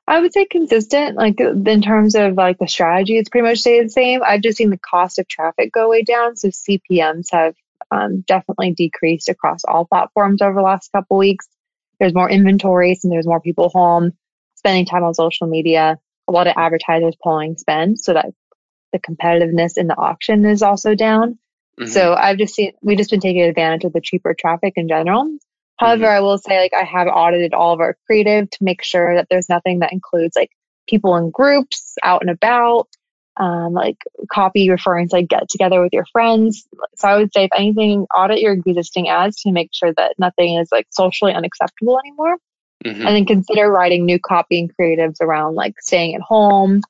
[0.08, 3.86] I would say consistent, like in terms of like the strategy, it's pretty much stayed
[3.86, 4.22] the same.
[4.24, 7.56] I've just seen the cost of traffic go way down, so CPMS have
[7.92, 11.48] um, definitely decreased across all platforms over the last couple weeks
[12.02, 14.12] there's more inventory, and there's more people home
[14.56, 16.00] spending time on social media.
[16.28, 18.26] A lot of advertisers pulling spend so that
[18.92, 21.38] the competitiveness in the auction is also down.
[21.80, 21.92] Mm-hmm.
[21.92, 25.30] So I've just seen we've just been taking advantage of the cheaper traffic in general.
[25.78, 26.18] However, mm-hmm.
[26.18, 29.28] I will say like I have audited all of our creative to make sure that
[29.30, 30.50] there's nothing that includes like
[30.90, 32.88] people in groups out and about,
[33.38, 33.98] um, like
[34.32, 36.68] copy referring to like get together with your friends.
[36.96, 40.58] So I would say, if anything, audit your existing ads to make sure that nothing
[40.58, 42.38] is like socially unacceptable anymore.
[42.86, 43.08] Mm-hmm.
[43.08, 46.82] And then consider writing new copy and creatives around like staying at home,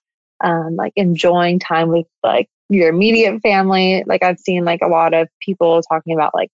[0.43, 4.03] um, like enjoying time with like your immediate family.
[4.07, 6.49] Like I've seen like a lot of people talking about like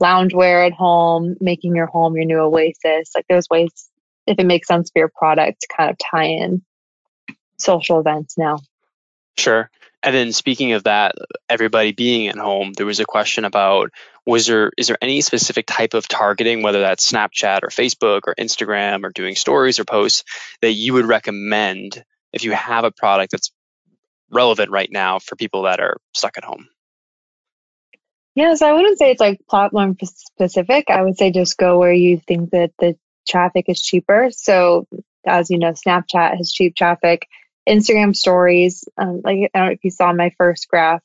[0.00, 3.10] loungewear at home, making your home your new oasis.
[3.14, 3.90] Like there's ways,
[4.26, 6.62] if it makes sense for your product, to kind of tie in
[7.58, 8.58] social events now.
[9.38, 9.70] Sure.
[10.02, 11.14] And then speaking of that,
[11.48, 13.90] everybody being at home, there was a question about
[14.26, 18.34] was there is there any specific type of targeting, whether that's Snapchat or Facebook or
[18.38, 20.24] Instagram or doing stories or posts
[20.60, 23.50] that you would recommend if you have a product that's
[24.30, 26.68] relevant right now for people that are stuck at home?
[28.34, 30.90] Yeah, so I wouldn't say it's like platform specific.
[30.90, 32.96] I would say just go where you think that the
[33.28, 34.28] traffic is cheaper.
[34.30, 34.86] So,
[35.26, 37.26] as you know, Snapchat has cheap traffic.
[37.68, 41.02] Instagram stories, um, like I don't know if you saw my first graph,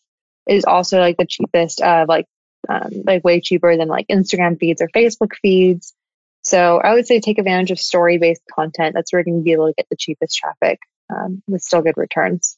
[0.48, 2.26] is also like the cheapest, uh, like
[2.70, 5.94] um, like way cheaper than like Instagram feeds or Facebook feeds.
[6.42, 8.94] So I would say take advantage of story based content.
[8.94, 11.82] That's where you're going to be able to get the cheapest traffic um, with still
[11.82, 12.58] good returns.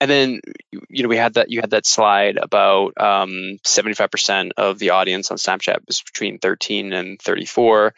[0.00, 0.40] And then
[0.88, 5.30] you know we had that you had that slide about um, 75% of the audience
[5.30, 7.94] on Snapchat was between 13 and 34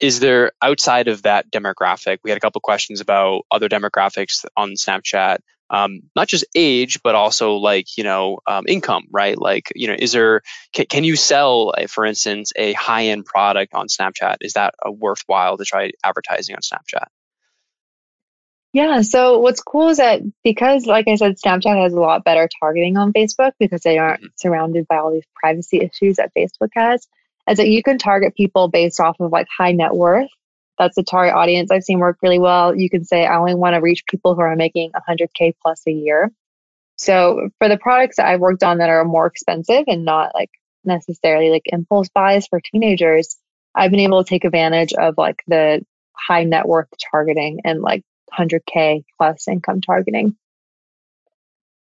[0.00, 4.70] is there outside of that demographic we had a couple questions about other demographics on
[4.70, 5.38] snapchat
[5.70, 9.38] um, not just age but also like you know um, income right?
[9.38, 10.42] Like you know is there
[10.72, 14.36] can, can you sell for instance a high end product on snapchat?
[14.40, 17.06] Is that a worthwhile to try advertising on snapchat?
[18.72, 22.48] Yeah so what's cool is that because like i said snapchat has a lot better
[22.58, 24.34] targeting on facebook because they aren't mm-hmm.
[24.34, 27.06] surrounded by all these privacy issues that facebook has
[27.48, 30.30] is that you can target people based off of like high net worth.
[30.78, 32.74] That's the target audience I've seen work really well.
[32.74, 35.92] You can say, I only want to reach people who are making 100K plus a
[35.92, 36.32] year.
[36.96, 40.50] So for the products that I've worked on that are more expensive and not like
[40.84, 43.36] necessarily like impulse buys for teenagers,
[43.74, 48.02] I've been able to take advantage of like the high net worth targeting and like
[48.38, 50.36] 100K plus income targeting.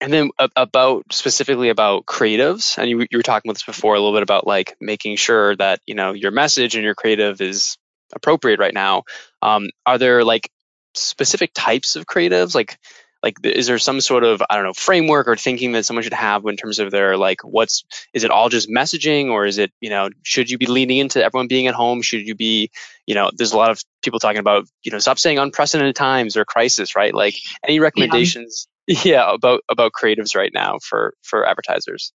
[0.00, 3.98] And then about specifically about creatives, and you, you were talking about this before a
[3.98, 7.76] little bit about like making sure that you know your message and your creative is
[8.14, 9.04] appropriate right now.
[9.42, 10.50] Um, are there like
[10.94, 12.54] specific types of creatives?
[12.54, 12.78] Like,
[13.22, 16.14] like is there some sort of I don't know framework or thinking that someone should
[16.14, 17.84] have in terms of their like what's
[18.14, 21.22] is it all just messaging or is it you know should you be leaning into
[21.22, 22.00] everyone being at home?
[22.00, 22.70] Should you be
[23.06, 26.38] you know there's a lot of people talking about you know stop saying unprecedented times
[26.38, 27.14] or crisis, right?
[27.14, 28.66] Like any recommendations?
[28.86, 32.12] Yeah about about creatives right now for for advertisers.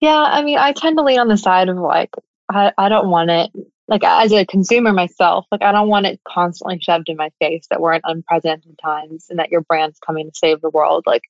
[0.00, 2.10] Yeah i mean i tend to lean on the side of like
[2.50, 3.50] i, I don't want it
[3.88, 7.66] like as a consumer myself like i don't want it constantly shoved in my face
[7.70, 11.04] that we're in unprecedented times and that your brand's coming to save the world.
[11.06, 11.22] Like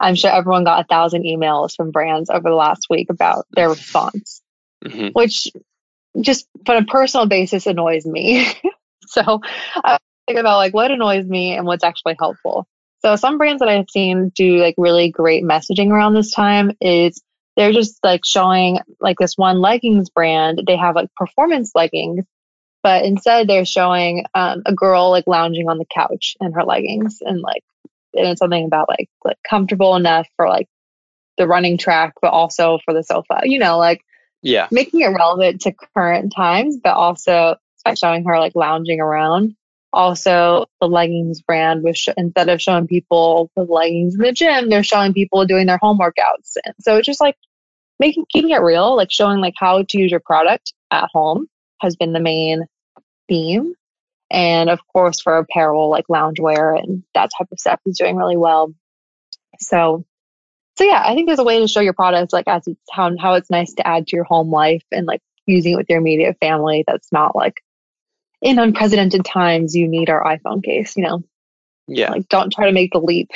[0.00, 3.70] i'm sure everyone got a thousand emails from brands over the last week about their
[3.70, 4.42] response
[4.84, 5.08] mm-hmm.
[5.08, 5.48] which
[6.20, 8.46] just on a personal basis annoys me.
[9.08, 9.40] So
[9.76, 12.66] i think about like what annoys me and what's actually helpful
[13.06, 17.22] so some brands that I've seen do like really great messaging around this time is
[17.56, 20.60] they're just like showing like this one leggings brand.
[20.66, 22.24] They have like performance leggings,
[22.82, 27.18] but instead they're showing um, a girl like lounging on the couch in her leggings
[27.20, 27.62] and like
[28.12, 30.66] and it's something about like like comfortable enough for like
[31.38, 33.42] the running track, but also for the sofa.
[33.44, 34.02] You know, like
[34.42, 37.54] yeah, making it relevant to current times, but also
[37.94, 39.54] showing her like lounging around
[39.92, 44.68] also the leggings brand was sh- instead of showing people with leggings in the gym
[44.68, 46.56] they're showing people doing their home workouts.
[46.64, 47.36] And so it's just like
[47.98, 51.46] making keeping it real like showing like how to use your product at home
[51.80, 52.64] has been the main
[53.28, 53.74] theme.
[54.30, 58.36] And of course for apparel like loungewear and that type of stuff is doing really
[58.36, 58.72] well.
[59.60, 60.04] So
[60.76, 63.10] so yeah i think there's a way to show your products like as it's how,
[63.18, 65.98] how it's nice to add to your home life and like using it with your
[65.98, 67.54] immediate family that's not like
[68.46, 71.24] in unprecedented times, you need our iPhone case, you know?
[71.88, 72.12] Yeah.
[72.12, 73.30] Like, don't try to make the leap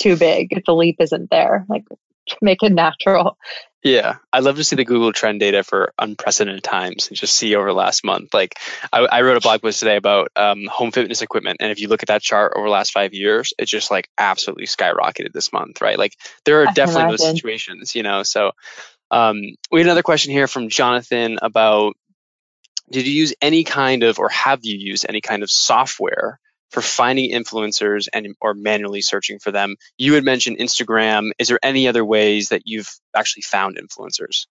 [0.00, 1.64] too big if the leap isn't there.
[1.68, 1.84] Like,
[2.42, 3.38] make it natural.
[3.84, 7.54] Yeah, I'd love to see the Google Trend data for unprecedented times and just see
[7.54, 8.34] over last month.
[8.34, 8.58] Like,
[8.92, 11.86] I, I wrote a blog post today about um, home fitness equipment, and if you
[11.86, 15.52] look at that chart over the last five years, it's just like absolutely skyrocketed this
[15.52, 15.98] month, right?
[15.98, 18.24] Like, there are I definitely those situations, you know.
[18.24, 18.52] So,
[19.10, 21.94] um, we had another question here from Jonathan about
[22.90, 26.38] did you use any kind of or have you used any kind of software
[26.70, 29.76] for finding influencers and or manually searching for them?
[29.96, 31.30] You had mentioned instagram.
[31.38, 34.46] Is there any other ways that you've actually found influencers?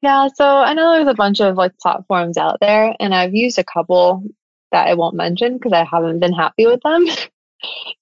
[0.00, 3.58] Yeah so i know there's a bunch of like platforms out there and i've used
[3.58, 4.22] a couple
[4.70, 7.06] that i won't mention because i haven't been happy with them.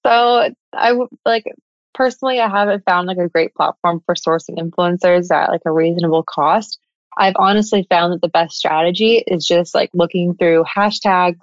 [0.04, 0.92] So i
[1.24, 1.46] like
[1.94, 6.22] personally i haven't found like a great platform for sourcing influencers at like a reasonable
[6.22, 6.78] cost
[7.16, 11.40] I've honestly found that the best strategy is just like looking through hashtags,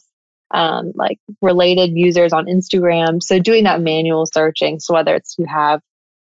[0.52, 3.22] um, like related users on Instagram.
[3.24, 4.80] So doing that manual searching.
[4.80, 5.82] So whether it's you have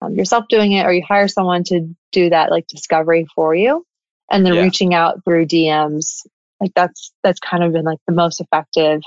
[0.02, 3.86] um, yourself doing it or you hire someone to do that like discovery for you,
[4.32, 4.62] and then yeah.
[4.62, 6.26] reaching out through DMs.
[6.60, 9.02] Like that's that's kind of been like the most effective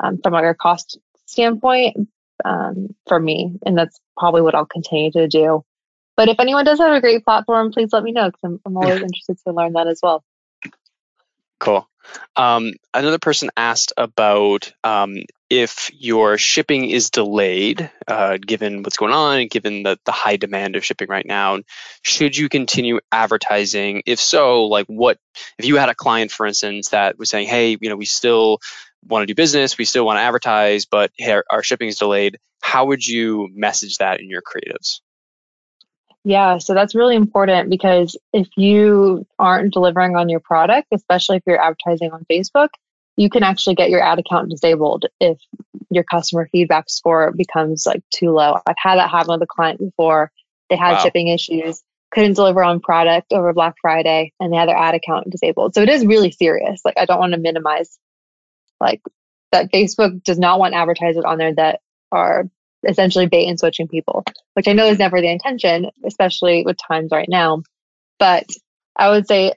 [0.00, 2.08] um, from like a cost standpoint
[2.44, 5.64] um, for me, and that's probably what I'll continue to do.
[6.16, 8.76] But if anyone does have a great platform, please let me know because I'm, I'm
[8.76, 10.22] always interested to learn that as well.
[11.58, 11.88] Cool.
[12.34, 19.12] Um, another person asked about um, if your shipping is delayed, uh, given what's going
[19.12, 21.60] on and given the, the high demand of shipping right now,
[22.02, 24.02] should you continue advertising?
[24.06, 25.18] If so, like what,
[25.58, 28.58] if you had a client, for instance, that was saying, hey, you know, we still
[29.06, 31.98] want to do business, we still want to advertise, but hey, our, our shipping is
[31.98, 35.00] delayed, how would you message that in your creatives?
[36.24, 41.42] Yeah, so that's really important because if you aren't delivering on your product, especially if
[41.46, 42.68] you're advertising on Facebook,
[43.16, 45.38] you can actually get your ad account disabled if
[45.90, 48.56] your customer feedback score becomes like too low.
[48.66, 50.30] I've had that happen with a client before.
[50.70, 50.98] They had wow.
[50.98, 55.28] shipping issues, couldn't deliver on product over Black Friday, and they had their ad account
[55.28, 55.74] disabled.
[55.74, 56.80] So it is really serious.
[56.84, 57.98] Like I don't want to minimize
[58.80, 59.02] like
[59.50, 62.48] that Facebook does not want advertisers on there that are
[62.86, 64.24] essentially bait and switching people,
[64.54, 67.62] which I know is never the intention, especially with times right now.
[68.18, 68.46] But
[68.96, 69.52] I would say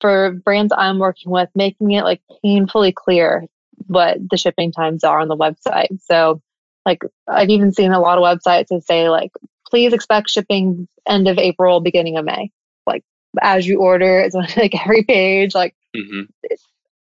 [0.00, 3.44] for brands I'm working with, making it like painfully clear
[3.86, 6.00] what the shipping times are on the website.
[6.02, 6.40] So,
[6.84, 9.30] like, I've even seen a lot of websites that say, like,
[9.70, 12.50] please expect shipping end of April, beginning of May.
[12.86, 13.04] Like,
[13.40, 15.54] as you order, it's on like every page.
[15.54, 16.22] Like, mm-hmm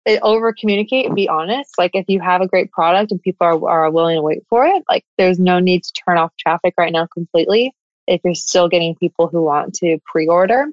[0.07, 1.71] over communicate and be honest.
[1.79, 4.67] Like if you have a great product and people are, are willing to wait for
[4.67, 7.73] it like there's no need to turn off traffic right now completely
[8.07, 10.67] if you're still getting people who want to pre-order.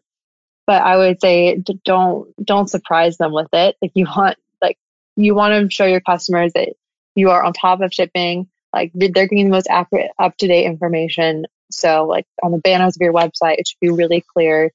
[0.66, 3.76] But i would say don't don't surprise them with it.
[3.82, 4.78] If you want like
[5.16, 6.70] you want to show your customers that
[7.16, 8.48] you are on top of shipping.
[8.74, 11.46] Like they're getting the most accurate up to date information.
[11.72, 14.72] So like on the banners of your website it should be really clear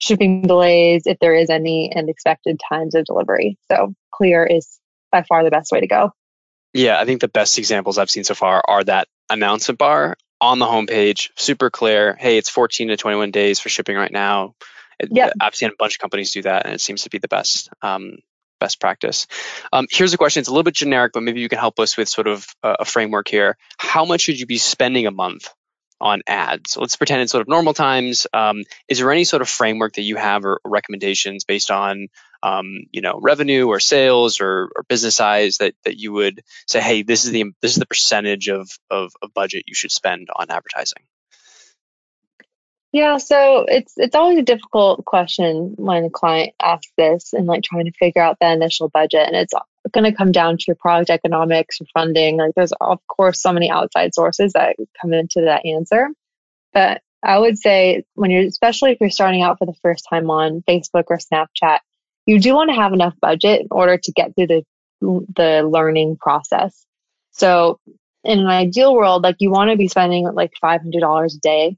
[0.00, 3.58] shipping delays, if there is any, and expected times of delivery.
[3.70, 4.80] So clear is
[5.12, 6.12] by far the best way to go.
[6.72, 10.58] Yeah, I think the best examples I've seen so far are that announcement bar on
[10.58, 12.16] the homepage, super clear.
[12.18, 14.54] Hey, it's 14 to 21 days for shipping right now.
[15.10, 17.28] Yeah, I've seen a bunch of companies do that, and it seems to be the
[17.28, 18.18] best um,
[18.60, 19.26] best practice.
[19.72, 20.40] Um, here's a question.
[20.40, 22.76] It's a little bit generic, but maybe you can help us with sort of a,
[22.80, 23.56] a framework here.
[23.78, 25.48] How much should you be spending a month
[26.00, 26.72] on ads.
[26.72, 28.26] So let's pretend it's sort of normal times.
[28.32, 32.08] Um, is there any sort of framework that you have or recommendations based on
[32.42, 36.80] um, you know revenue or sales or, or, business size that that you would say,
[36.80, 40.28] hey, this is the this is the percentage of, of of budget you should spend
[40.34, 41.02] on advertising?
[42.92, 47.62] Yeah, so it's it's always a difficult question when a client asks this and like
[47.62, 49.54] trying to figure out the initial budget, and it's
[49.92, 52.36] going to come down to your product economics, or funding.
[52.36, 56.08] Like there's of course so many outside sources that come into that answer.
[56.72, 60.30] But I would say when you're especially if you're starting out for the first time
[60.30, 61.78] on Facebook or Snapchat,
[62.26, 64.64] you do want to have enough budget in order to get through the
[65.00, 66.86] the learning process.
[67.32, 67.78] So
[68.24, 71.76] in an ideal world, like you want to be spending like $500 a day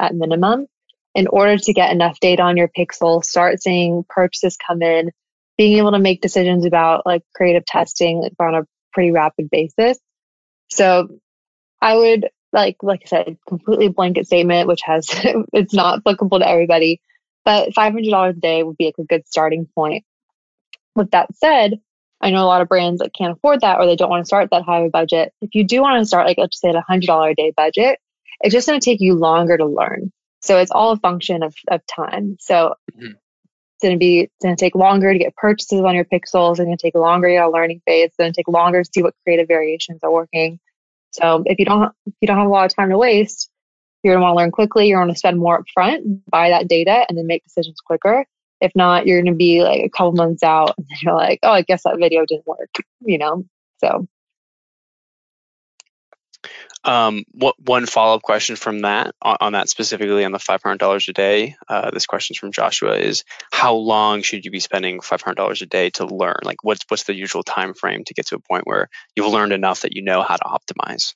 [0.00, 0.66] at minimum
[1.14, 5.12] in order to get enough data on your pixel, start seeing purchases come in,
[5.56, 9.98] being able to make decisions about like creative testing like, on a pretty rapid basis.
[10.70, 11.08] So
[11.80, 15.06] I would like like I said, completely blanket statement, which has
[15.52, 17.00] it's not applicable to everybody,
[17.44, 20.04] but five hundred dollars a day would be like a good starting point.
[20.94, 21.80] With that said,
[22.20, 24.26] I know a lot of brands that can't afford that or they don't want to
[24.26, 25.32] start that high of a budget.
[25.40, 27.52] If you do want to start like let's say at a hundred dollar a day
[27.56, 27.98] budget,
[28.40, 30.12] it's just going to take you longer to learn.
[30.40, 32.36] So it's all a function of, of time.
[32.38, 33.12] So mm-hmm
[33.84, 36.52] going to be going to take longer to get purchases on your pixels.
[36.52, 38.06] It's going to take longer to get a learning phase.
[38.06, 40.58] It's going to take longer to see what creative variations are working.
[41.12, 43.50] So if you don't if you don't have a lot of time to waste,
[44.02, 44.88] you're going to want to learn quickly.
[44.88, 48.24] You're going to spend more upfront, buy that data, and then make decisions quicker.
[48.60, 51.52] If not, you're going to be like a couple months out, and you're like, oh,
[51.52, 52.70] I guess that video didn't work.
[53.00, 53.44] You know,
[53.78, 54.08] so
[56.84, 60.62] um, what one follow up question from that on, on, that specifically on the five
[60.62, 61.56] hundred dollars a day?
[61.68, 65.36] Uh, this question is from Joshua: is how long should you be spending five hundred
[65.36, 66.36] dollars a day to learn?
[66.42, 69.52] Like, what's what's the usual time frame to get to a point where you've learned
[69.52, 71.14] enough that you know how to optimize?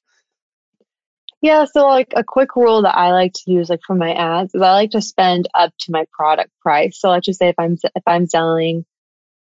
[1.41, 4.55] Yeah, so like a quick rule that I like to use like for my ads
[4.55, 6.99] is I like to spend up to my product price.
[6.99, 8.85] So let's just say if I'm if I'm selling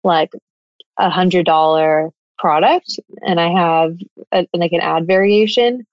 [0.04, 0.30] like
[0.98, 3.96] a hundred dollar product and I have
[4.32, 5.86] a, like an ad variation,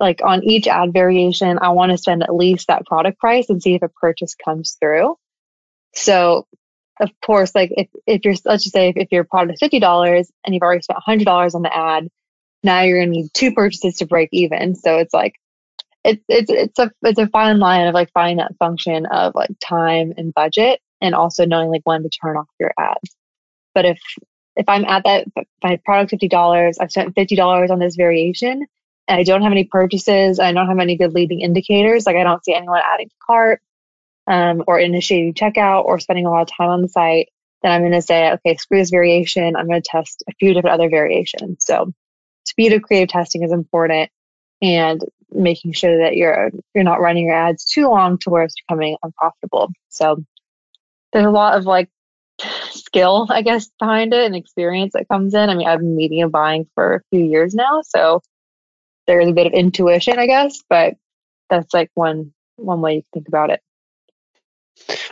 [0.00, 3.62] like on each ad variation, I want to spend at least that product price and
[3.62, 5.16] see if a purchase comes through.
[5.94, 6.46] So
[7.00, 10.26] of course, like if, if you're, let's just say if, if your product is $50
[10.44, 12.08] and you've already spent $100 on the ad,
[12.62, 14.74] now you're going to need two purchases to break even.
[14.74, 15.34] So it's like,
[16.04, 19.50] it's, it's, it's a, it's a fine line of like finding that function of like
[19.60, 23.16] time and budget and also knowing like when to turn off your ads.
[23.74, 24.00] But if
[24.56, 25.26] if I'm at that
[25.62, 28.66] my product fifty dollars, I've spent fifty dollars on this variation,
[29.10, 32.44] I don't have any purchases, I don't have any good leading indicators, like I don't
[32.44, 33.60] see anyone adding to cart,
[34.26, 37.28] um, or initiating checkout, or spending a lot of time on the site,
[37.62, 39.56] then I'm going to say, okay, screw this variation.
[39.56, 41.64] I'm going to test a few different other variations.
[41.64, 41.92] So
[42.44, 44.10] speed of creative testing is important,
[44.62, 45.02] and
[45.32, 48.96] making sure that you're you're not running your ads too long to where it's becoming
[49.02, 49.70] unprofitable.
[49.88, 50.24] So
[51.12, 51.88] there's a lot of like
[52.70, 55.50] skill, I guess, behind it and experience that comes in.
[55.50, 58.22] I mean, I've been media buying for a few years now, so
[59.10, 60.94] there's a bit of intuition, I guess, but
[61.48, 63.60] that's like one one way you think about it.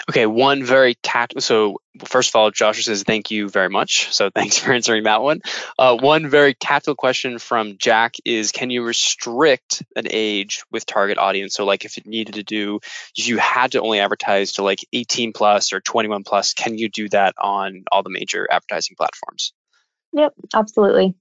[0.08, 1.40] Okay, one very tactical.
[1.40, 4.14] So first of all, Joshua says thank you very much.
[4.14, 5.40] So thanks for answering that one.
[5.76, 11.18] Uh, one very tactical question from Jack is: Can you restrict an age with target
[11.18, 11.54] audience?
[11.54, 12.78] So like if it needed to do,
[13.16, 16.88] if you had to only advertise to like 18 plus or 21 plus, can you
[16.88, 19.52] do that on all the major advertising platforms?
[20.12, 21.16] Yep, absolutely.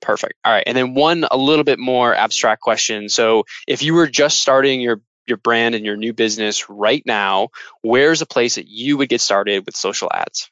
[0.00, 0.34] Perfect.
[0.44, 0.64] All right.
[0.66, 3.08] And then one a little bit more abstract question.
[3.08, 7.50] So if you were just starting your your brand and your new business right now,
[7.82, 10.50] where's a place that you would get started with social ads?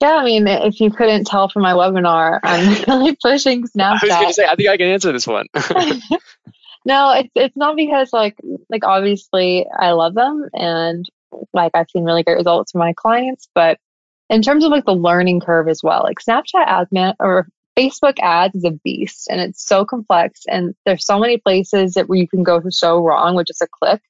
[0.00, 4.02] Yeah, I mean, if you couldn't tell from my webinar, I'm really pushing Snapchat.
[4.02, 5.46] I was going to say, I think I can answer this one.
[6.84, 8.36] no, it's it's not because like
[8.68, 11.06] like obviously I love them and
[11.52, 13.78] like I've seen really great results for my clients, but
[14.28, 18.18] in terms of like the learning curve as well, like Snapchat ads man or Facebook
[18.20, 22.18] ads is a beast and it's so complex and there's so many places that where
[22.18, 24.00] you can go so wrong with just a click.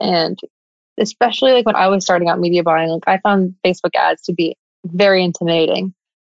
[0.00, 0.38] And
[0.98, 4.32] especially like when I was starting out media buying, like I found Facebook ads to
[4.32, 5.92] be very intimidating.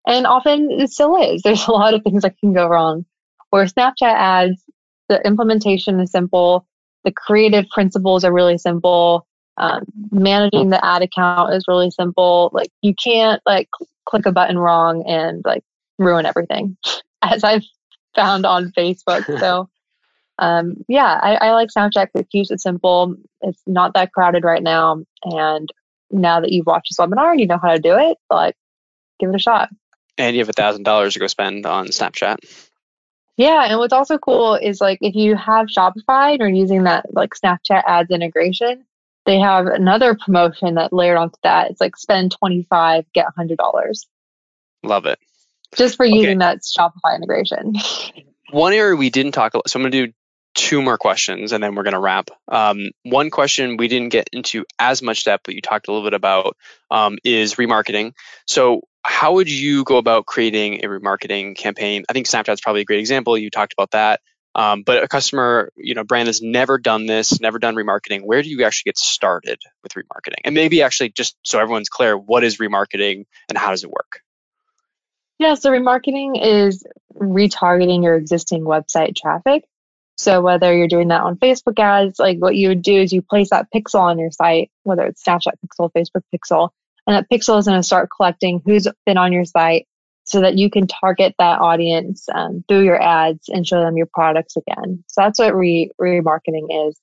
[0.07, 1.41] And often it still is.
[1.43, 3.05] There's a lot of things that can go wrong.
[3.51, 4.63] Where Snapchat ads,
[5.09, 6.65] the implementation is simple,
[7.03, 9.25] the creative principles are really simple.
[9.57, 12.49] Um, managing the ad account is really simple.
[12.51, 13.69] Like you can't like
[14.05, 15.63] click a button wrong and like
[15.97, 16.77] ruin everything,
[17.21, 17.63] as I've
[18.17, 19.25] found on Facebook.
[19.39, 19.69] So,
[20.39, 22.09] um, yeah, I, I like Snapchat.
[22.13, 23.15] It keeps it simple.
[23.41, 25.03] It's not that crowded right now.
[25.23, 25.69] And
[26.11, 28.55] now that you've watched this webinar and you know how to do it, like,
[29.19, 29.69] give it a shot.
[30.17, 32.37] And you have a thousand dollars to go spend on Snapchat.
[33.35, 37.13] Yeah, and what's also cool is like if you have Shopify and you're using that
[37.13, 38.83] like Snapchat ads integration,
[39.25, 41.69] they have another promotion that layered onto that.
[41.69, 44.07] It's like spend twenty five, get hundred dollars.
[44.83, 45.19] Love it
[45.75, 46.55] just for using okay.
[46.55, 47.75] that Shopify integration.
[48.51, 50.13] one area we didn't talk about, so I'm going to do
[50.57, 52.29] two more questions and then we're going to wrap.
[52.47, 56.05] Um, one question we didn't get into as much depth, but you talked a little
[56.05, 56.57] bit about
[56.89, 58.13] um, is remarketing.
[58.47, 62.03] So, how would you go about creating a remarketing campaign?
[62.09, 63.37] I think Snapchat's probably a great example.
[63.37, 64.19] You talked about that.
[64.53, 68.23] Um, but a customer, you know, brand has never done this, never done remarketing.
[68.23, 70.41] Where do you actually get started with remarketing?
[70.43, 74.21] And maybe actually just so everyone's clear, what is remarketing and how does it work?
[75.39, 76.83] Yeah, so remarketing is
[77.15, 79.65] retargeting your existing website traffic.
[80.15, 83.21] So whether you're doing that on Facebook ads, like what you would do is you
[83.21, 86.69] place that pixel on your site, whether it's Snapchat pixel, Facebook pixel,
[87.05, 89.87] and that pixel is going to start collecting who's been on your site
[90.25, 94.07] so that you can target that audience um, through your ads and show them your
[94.11, 95.03] products again.
[95.07, 96.99] So that's what re- remarketing is.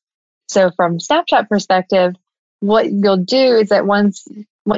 [0.48, 2.14] So from Snapchat perspective,
[2.60, 4.26] what you'll do is that once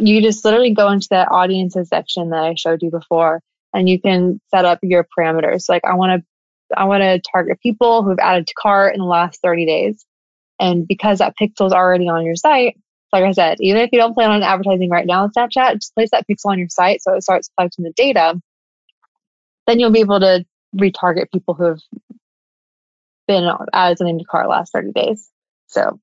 [0.01, 3.41] you just literally go into that audiences section that I showed you before,
[3.73, 5.69] and you can set up your parameters.
[5.69, 9.07] Like I want to, I want to target people who've added to cart in the
[9.07, 10.05] last 30 days.
[10.59, 12.77] And because that pixel is already on your site,
[13.13, 15.95] like I said, even if you don't plan on advertising right now on Snapchat, just
[15.95, 18.41] place that pixel on your site so it starts collecting the data.
[19.67, 21.81] Then you'll be able to retarget people who have
[23.29, 25.31] been added something to cart last 30 days.
[25.67, 26.01] So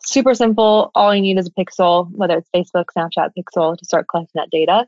[0.00, 0.90] super simple.
[0.94, 4.50] All you need is a pixel, whether it's Facebook, Snapchat pixel, to start collecting that
[4.50, 4.86] data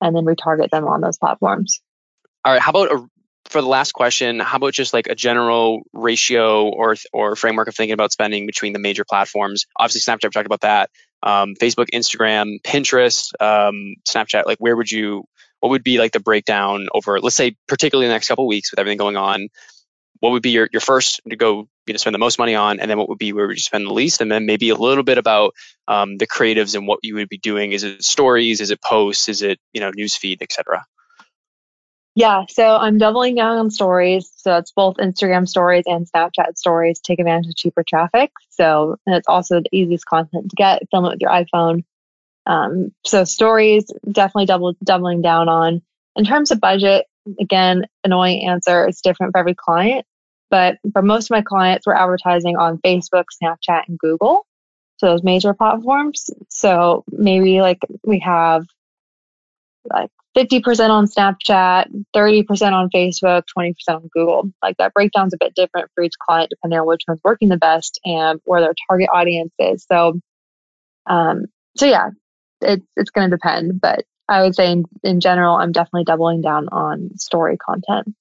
[0.00, 1.80] and then retarget them on those platforms.
[2.44, 2.62] All right.
[2.62, 3.06] How about a,
[3.50, 4.40] for the last question?
[4.40, 8.72] How about just like a general ratio or or framework of thinking about spending between
[8.72, 9.66] the major platforms?
[9.78, 10.24] Obviously, Snapchat.
[10.24, 10.90] We talked about that.
[11.22, 14.46] Um, Facebook, Instagram, Pinterest, um, Snapchat.
[14.46, 15.24] Like, where would you?
[15.58, 17.20] What would be like the breakdown over?
[17.20, 19.48] Let's say, particularly the next couple weeks with everything going on
[20.20, 22.78] what would be your, your first to go you know spend the most money on
[22.78, 24.20] and then what would be where would you spend the least?
[24.20, 25.54] And then maybe a little bit about
[25.88, 27.72] um, the creatives and what you would be doing.
[27.72, 28.60] Is it stories?
[28.60, 29.28] Is it posts?
[29.28, 30.84] Is it you know newsfeed etc
[32.14, 34.30] yeah so i'm doubling down on stories.
[34.36, 38.30] So it's both instagram stories and snapchat stories take advantage of cheaper traffic.
[38.50, 41.84] So it's also the easiest content to get film it with your iphone.
[42.46, 45.82] Um, so stories definitely double doubling down on.
[46.16, 47.06] In terms of budget
[47.38, 50.06] again annoying answer it's different for every client
[50.50, 54.46] but for most of my clients, we're advertising on Facebook, Snapchat, and Google.
[54.98, 56.28] So those major platforms.
[56.48, 58.66] So maybe like we have
[59.88, 64.50] like 50% on Snapchat, 30% on Facebook, 20% on Google.
[64.62, 67.56] Like that breakdown's a bit different for each client depending on which one's working the
[67.56, 69.84] best and where their target audience is.
[69.90, 70.20] So,
[71.06, 71.46] um,
[71.76, 72.10] so yeah,
[72.60, 76.68] it's it's to depend, but I would say in, in general, I'm definitely doubling down
[76.68, 78.14] on story content.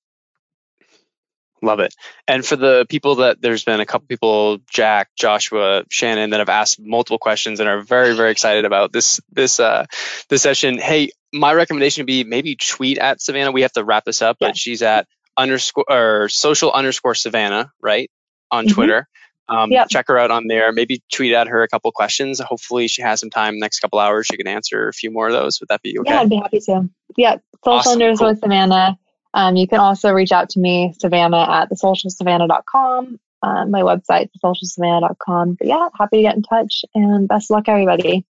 [1.61, 1.93] Love it.
[2.27, 6.49] And for the people that there's been a couple people, Jack, Joshua, Shannon, that have
[6.49, 9.85] asked multiple questions and are very, very excited about this this uh
[10.29, 10.77] this session.
[10.77, 13.51] Hey, my recommendation would be maybe tweet at Savannah.
[13.51, 14.49] We have to wrap this up, yeah.
[14.49, 18.09] but she's at underscore or social underscore Savannah, right?
[18.51, 18.73] On mm-hmm.
[18.73, 19.07] Twitter.
[19.49, 19.89] Um, yep.
[19.89, 20.71] Check her out on there.
[20.71, 22.39] Maybe tweet at her a couple questions.
[22.39, 24.27] Hopefully, she has some time next couple hours.
[24.27, 25.59] She can answer a few more of those.
[25.59, 26.11] Would that be okay?
[26.11, 26.89] Yeah, I'd be happy to.
[27.17, 27.93] Yeah, social awesome.
[27.93, 28.41] underscore cool.
[28.41, 28.99] Savannah.
[29.33, 33.19] Um, you can also reach out to me, Savannah at thesocialsavannah.com.
[33.41, 35.53] Um, my website, thesocialsavannah.com.
[35.55, 38.25] But yeah, happy to get in touch and best luck, everybody.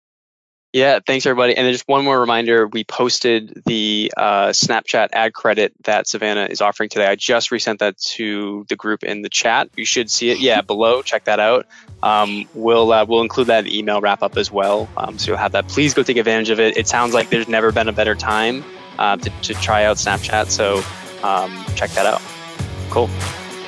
[0.72, 1.56] Yeah, thanks everybody.
[1.56, 6.48] And then just one more reminder: we posted the uh, Snapchat ad credit that Savannah
[6.50, 7.06] is offering today.
[7.06, 9.70] I just resent that to the group in the chat.
[9.76, 11.00] You should see it, yeah, below.
[11.00, 11.66] Check that out.
[12.02, 15.30] Um, we'll uh, we'll include that in the email wrap up as well, um, so
[15.30, 15.68] you'll have that.
[15.68, 16.76] Please go take advantage of it.
[16.76, 18.62] It sounds like there's never been a better time
[18.98, 20.50] uh, to, to try out Snapchat.
[20.50, 20.76] So
[21.22, 22.22] um, check that out.
[22.90, 23.08] Cool.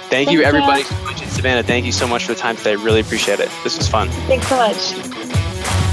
[0.09, 1.19] Thank Thanks, you, everybody, much.
[1.29, 2.77] Savannah, thank you so much for the time today.
[2.77, 3.51] Really appreciate it.
[3.63, 4.09] This was fun.
[4.27, 5.85] Thanks so much.